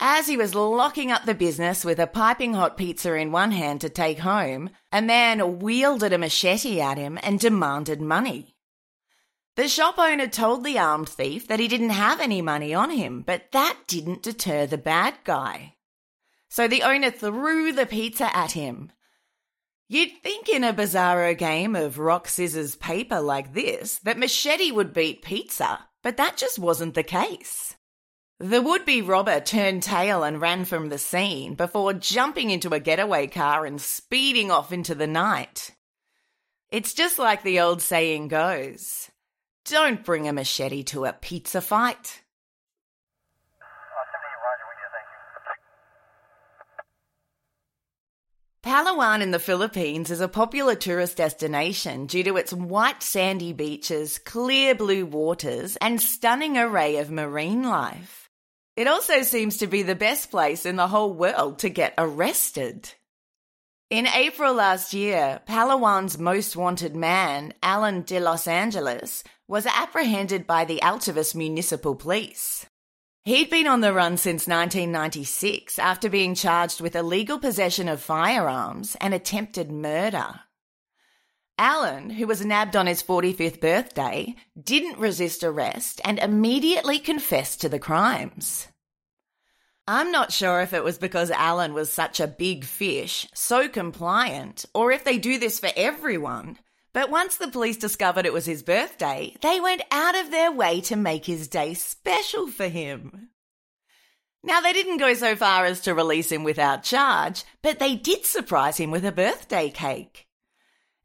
As 0.00 0.26
he 0.26 0.36
was 0.36 0.56
locking 0.56 1.12
up 1.12 1.26
the 1.26 1.32
business 1.32 1.84
with 1.84 2.00
a 2.00 2.08
piping 2.08 2.54
hot 2.54 2.76
pizza 2.76 3.14
in 3.14 3.30
one 3.30 3.52
hand 3.52 3.82
to 3.82 3.88
take 3.88 4.18
home, 4.18 4.70
a 4.90 5.00
man 5.00 5.60
wielded 5.60 6.12
a 6.12 6.18
machete 6.18 6.80
at 6.80 6.98
him 6.98 7.20
and 7.22 7.38
demanded 7.38 8.00
money. 8.00 8.56
The 9.54 9.68
shop 9.68 9.96
owner 9.96 10.26
told 10.26 10.64
the 10.64 10.80
armed 10.80 11.08
thief 11.08 11.46
that 11.46 11.60
he 11.60 11.68
didn't 11.68 11.90
have 11.90 12.18
any 12.18 12.42
money 12.42 12.74
on 12.74 12.90
him, 12.90 13.22
but 13.22 13.52
that 13.52 13.76
didn't 13.86 14.24
deter 14.24 14.66
the 14.66 14.76
bad 14.76 15.14
guy. 15.22 15.76
So 16.48 16.66
the 16.66 16.82
owner 16.82 17.12
threw 17.12 17.70
the 17.70 17.86
pizza 17.86 18.36
at 18.36 18.52
him, 18.52 18.90
You'd 19.88 20.22
think 20.22 20.48
in 20.48 20.64
a 20.64 20.72
bizarro 20.72 21.36
game 21.36 21.76
of 21.76 21.98
rock, 21.98 22.26
scissors, 22.28 22.74
paper 22.74 23.20
like 23.20 23.52
this 23.52 23.98
that 23.98 24.18
machete 24.18 24.72
would 24.72 24.94
beat 24.94 25.22
pizza, 25.22 25.78
but 26.02 26.16
that 26.16 26.36
just 26.36 26.58
wasn't 26.58 26.94
the 26.94 27.02
case. 27.02 27.76
The 28.40 28.62
would 28.62 28.84
be 28.84 29.02
robber 29.02 29.40
turned 29.40 29.82
tail 29.82 30.24
and 30.24 30.40
ran 30.40 30.64
from 30.64 30.88
the 30.88 30.98
scene 30.98 31.54
before 31.54 31.92
jumping 31.92 32.50
into 32.50 32.74
a 32.74 32.80
getaway 32.80 33.26
car 33.26 33.66
and 33.66 33.80
speeding 33.80 34.50
off 34.50 34.72
into 34.72 34.94
the 34.94 35.06
night. 35.06 35.70
It's 36.70 36.94
just 36.94 37.18
like 37.18 37.42
the 37.42 37.60
old 37.60 37.80
saying 37.80 38.28
goes 38.28 39.10
don't 39.64 40.04
bring 40.04 40.28
a 40.28 40.32
machete 40.32 40.82
to 40.82 41.06
a 41.06 41.12
pizza 41.12 41.60
fight. 41.60 42.23
Palawan 48.64 49.20
in 49.20 49.30
the 49.30 49.38
Philippines 49.38 50.10
is 50.10 50.22
a 50.22 50.26
popular 50.26 50.74
tourist 50.74 51.18
destination 51.18 52.06
due 52.06 52.24
to 52.24 52.38
its 52.38 52.50
white 52.50 53.02
sandy 53.02 53.52
beaches, 53.52 54.16
clear 54.16 54.74
blue 54.74 55.04
waters, 55.04 55.76
and 55.82 56.00
stunning 56.00 56.56
array 56.56 56.96
of 56.96 57.10
marine 57.10 57.64
life. 57.64 58.30
It 58.74 58.86
also 58.86 59.20
seems 59.20 59.58
to 59.58 59.66
be 59.66 59.82
the 59.82 59.94
best 59.94 60.30
place 60.30 60.64
in 60.64 60.76
the 60.76 60.88
whole 60.88 61.12
world 61.12 61.58
to 61.58 61.68
get 61.68 61.92
arrested. 61.98 62.88
In 63.90 64.06
April 64.06 64.54
last 64.54 64.94
year, 64.94 65.42
Palawan's 65.46 66.16
most 66.16 66.56
wanted 66.56 66.96
man, 66.96 67.52
Alan 67.62 68.00
de 68.00 68.18
Los 68.18 68.48
Angeles, 68.48 69.24
was 69.46 69.66
apprehended 69.66 70.46
by 70.46 70.64
the 70.64 70.80
Altavis 70.82 71.34
Municipal 71.34 71.94
Police. 71.94 72.64
He'd 73.26 73.48
been 73.48 73.66
on 73.66 73.80
the 73.80 73.94
run 73.94 74.18
since 74.18 74.46
1996 74.46 75.78
after 75.78 76.10
being 76.10 76.34
charged 76.34 76.82
with 76.82 76.94
illegal 76.94 77.38
possession 77.38 77.88
of 77.88 78.02
firearms 78.02 78.98
and 79.00 79.14
attempted 79.14 79.72
murder. 79.72 80.40
Alan, 81.56 82.10
who 82.10 82.26
was 82.26 82.44
nabbed 82.44 82.76
on 82.76 82.86
his 82.86 83.02
45th 83.02 83.60
birthday, 83.60 84.34
didn't 84.62 84.98
resist 84.98 85.42
arrest 85.42 86.02
and 86.04 86.18
immediately 86.18 86.98
confessed 86.98 87.62
to 87.62 87.70
the 87.70 87.78
crimes. 87.78 88.68
I'm 89.88 90.12
not 90.12 90.30
sure 90.30 90.60
if 90.60 90.74
it 90.74 90.84
was 90.84 90.98
because 90.98 91.30
Alan 91.30 91.72
was 91.72 91.90
such 91.90 92.20
a 92.20 92.26
big 92.26 92.66
fish, 92.66 93.26
so 93.32 93.70
compliant, 93.70 94.66
or 94.74 94.92
if 94.92 95.02
they 95.02 95.16
do 95.16 95.38
this 95.38 95.58
for 95.58 95.70
everyone, 95.76 96.58
but 96.94 97.10
once 97.10 97.36
the 97.36 97.48
police 97.48 97.76
discovered 97.76 98.24
it 98.24 98.32
was 98.32 98.46
his 98.46 98.62
birthday, 98.62 99.34
they 99.42 99.60
went 99.60 99.82
out 99.90 100.16
of 100.16 100.30
their 100.30 100.50
way 100.50 100.80
to 100.82 100.96
make 100.96 101.26
his 101.26 101.48
day 101.48 101.74
special 101.74 102.46
for 102.46 102.68
him. 102.68 103.30
Now, 104.44 104.60
they 104.60 104.72
didn't 104.72 104.98
go 104.98 105.12
so 105.14 105.34
far 105.34 105.64
as 105.64 105.80
to 105.80 105.94
release 105.94 106.30
him 106.30 106.44
without 106.44 106.84
charge, 106.84 107.42
but 107.62 107.80
they 107.80 107.96
did 107.96 108.24
surprise 108.24 108.76
him 108.76 108.92
with 108.92 109.04
a 109.04 109.10
birthday 109.10 109.70
cake. 109.70 110.28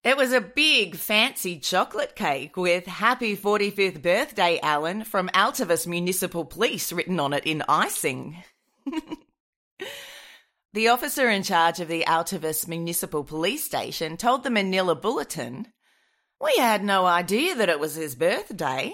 It 0.03 0.15
was 0.15 0.31
a 0.31 0.41
big, 0.41 0.95
fancy 0.95 1.57
chocolate 1.57 2.15
cake 2.15 2.55
with 2.55 2.85
Happy 2.85 3.35
45th 3.35 4.01
Birthday, 4.01 4.59
Alan, 4.61 5.03
from 5.03 5.27
Altavis 5.29 5.87
Municipal 5.87 6.45
Police 6.45 6.91
written 6.91 7.19
on 7.19 7.33
it 7.33 7.45
in 7.45 7.63
icing. 7.67 8.43
the 10.73 10.89
officer 10.89 11.27
in 11.29 11.41
charge 11.41 11.79
of 11.79 11.87
the 11.87 12.03
Altavis 12.05 12.67
Municipal 12.67 13.23
Police 13.23 13.63
Station 13.63 14.17
told 14.17 14.43
the 14.43 14.51
Manila 14.51 14.95
Bulletin 14.95 15.67
we 16.41 16.55
had 16.57 16.83
no 16.83 17.05
idea 17.05 17.55
that 17.55 17.69
it 17.69 17.79
was 17.79 17.95
his 17.95 18.15
birthday. 18.15 18.93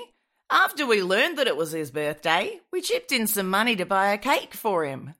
After 0.49 0.86
we 0.86 1.01
learned 1.01 1.38
that 1.38 1.47
it 1.47 1.58
was 1.58 1.71
his 1.71 1.91
birthday, 1.91 2.60
we 2.71 2.81
chipped 2.81 3.12
in 3.12 3.27
some 3.27 3.49
money 3.49 3.75
to 3.75 3.86
buy 3.86 4.13
a 4.13 4.17
cake 4.17 4.53
for 4.53 4.86
him. 4.86 5.13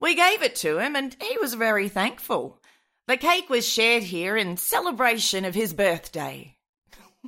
We 0.00 0.14
gave 0.14 0.42
it 0.42 0.56
to 0.56 0.78
him 0.78 0.96
and 0.96 1.16
he 1.20 1.38
was 1.38 1.54
very 1.54 1.88
thankful. 1.88 2.58
The 3.08 3.16
cake 3.16 3.50
was 3.50 3.68
shared 3.68 4.02
here 4.02 4.36
in 4.36 4.56
celebration 4.56 5.44
of 5.44 5.54
his 5.54 5.72
birthday. 5.72 6.56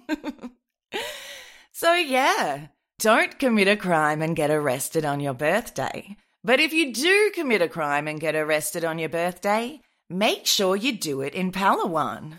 so, 1.72 1.94
yeah, 1.94 2.68
don't 2.98 3.38
commit 3.38 3.68
a 3.68 3.76
crime 3.76 4.22
and 4.22 4.36
get 4.36 4.50
arrested 4.50 5.04
on 5.04 5.20
your 5.20 5.34
birthday. 5.34 6.16
But 6.42 6.60
if 6.60 6.72
you 6.72 6.92
do 6.92 7.32
commit 7.34 7.62
a 7.62 7.68
crime 7.68 8.06
and 8.06 8.20
get 8.20 8.34
arrested 8.34 8.84
on 8.84 8.98
your 8.98 9.08
birthday, 9.08 9.80
make 10.08 10.46
sure 10.46 10.76
you 10.76 10.92
do 10.92 11.20
it 11.20 11.34
in 11.34 11.52
Palawan. 11.52 12.34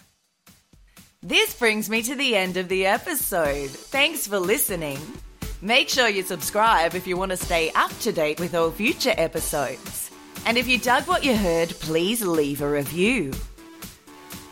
This 1.28 1.56
brings 1.56 1.90
me 1.90 2.04
to 2.04 2.14
the 2.14 2.36
end 2.36 2.56
of 2.56 2.70
the 2.70 2.86
episode. 2.86 3.72
Thanks 3.72 4.28
for 4.28 4.38
listening. 4.38 5.00
Make 5.60 5.90
sure 5.90 6.08
you 6.08 6.22
subscribe 6.22 6.94
if 6.94 7.08
you 7.08 7.18
want 7.18 7.32
to 7.32 7.38
stay 7.38 7.72
up 7.72 7.90
to 8.02 8.12
date 8.12 8.40
with 8.40 8.54
all 8.54 8.70
future 8.70 9.16
episodes. 9.18 10.12
And 10.46 10.56
if 10.56 10.68
you 10.68 10.78
dug 10.78 11.08
what 11.08 11.24
you 11.24 11.36
heard, 11.36 11.70
please 11.70 12.22
leave 12.22 12.62
a 12.62 12.70
review. 12.70 13.34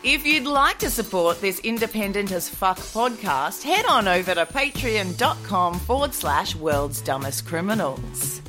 If 0.02 0.26
you'd 0.26 0.46
like 0.46 0.80
to 0.80 0.90
support 0.90 1.40
this 1.40 1.60
independent 1.60 2.32
as 2.32 2.48
fuck 2.48 2.78
podcast, 2.78 3.62
head 3.62 3.84
on 3.84 4.08
over 4.08 4.34
to 4.34 4.44
patreon.com 4.44 5.78
forward 5.78 6.12
slash 6.12 6.56
world's 6.56 7.00
dumbest 7.02 7.46
criminals. 7.46 8.42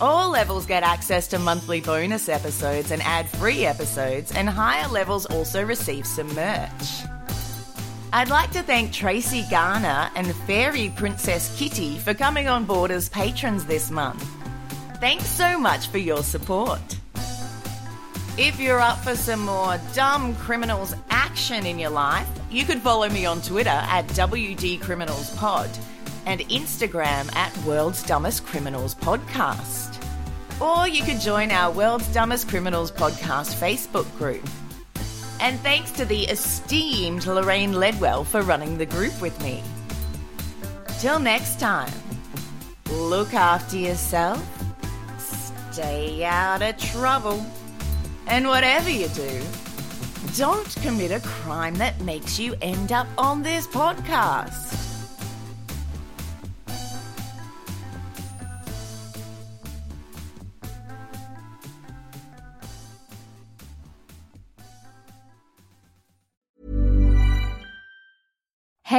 All 0.00 0.30
levels 0.30 0.64
get 0.64 0.84
access 0.84 1.26
to 1.28 1.40
monthly 1.40 1.80
bonus 1.80 2.28
episodes 2.28 2.92
and 2.92 3.02
ad 3.02 3.28
free 3.28 3.66
episodes, 3.66 4.30
and 4.30 4.48
higher 4.48 4.86
levels 4.86 5.26
also 5.26 5.64
receive 5.64 6.06
some 6.06 6.32
merch. 6.36 7.02
I'd 8.14 8.28
like 8.28 8.50
to 8.50 8.62
thank 8.62 8.92
Tracy 8.92 9.42
Garner 9.50 10.10
and 10.14 10.36
Fairy 10.46 10.92
Princess 10.94 11.56
Kitty 11.58 11.96
for 11.96 12.12
coming 12.12 12.46
on 12.46 12.66
board 12.66 12.90
as 12.90 13.08
patrons 13.08 13.64
this 13.64 13.90
month. 13.90 14.22
Thanks 15.00 15.24
so 15.24 15.58
much 15.58 15.88
for 15.88 15.96
your 15.96 16.22
support. 16.22 16.80
If 18.36 18.60
you're 18.60 18.80
up 18.80 18.98
for 18.98 19.16
some 19.16 19.40
more 19.40 19.80
dumb 19.94 20.34
criminals 20.36 20.94
action 21.08 21.64
in 21.64 21.78
your 21.78 21.88
life, 21.88 22.28
you 22.50 22.66
could 22.66 22.80
follow 22.82 23.08
me 23.08 23.24
on 23.24 23.40
Twitter 23.40 23.70
at 23.70 24.06
WDCriminalsPod 24.08 25.78
and 26.26 26.40
Instagram 26.42 27.34
at 27.34 27.56
World's 27.64 28.02
Dumbest 28.02 28.44
Criminals 28.44 28.94
Podcast. 28.94 29.98
Or 30.60 30.86
you 30.86 31.02
could 31.02 31.18
join 31.18 31.50
our 31.50 31.72
World's 31.72 32.12
Dumbest 32.12 32.46
Criminals 32.46 32.92
Podcast 32.92 33.54
Facebook 33.58 34.06
group. 34.18 34.46
And 35.42 35.58
thanks 35.58 35.90
to 35.92 36.04
the 36.04 36.22
esteemed 36.26 37.26
Lorraine 37.26 37.72
Ledwell 37.72 38.24
for 38.24 38.42
running 38.42 38.78
the 38.78 38.86
group 38.86 39.20
with 39.20 39.36
me. 39.42 39.60
Till 41.00 41.18
next 41.18 41.58
time, 41.58 41.92
look 42.88 43.34
after 43.34 43.76
yourself, 43.76 44.40
stay 45.18 46.22
out 46.24 46.62
of 46.62 46.78
trouble. 46.78 47.44
And 48.28 48.46
whatever 48.46 48.88
you 48.88 49.08
do, 49.08 49.42
don't 50.36 50.72
commit 50.76 51.10
a 51.10 51.18
crime 51.26 51.74
that 51.74 52.00
makes 52.02 52.38
you 52.38 52.54
end 52.62 52.92
up 52.92 53.08
on 53.18 53.42
this 53.42 53.66
podcast. 53.66 54.91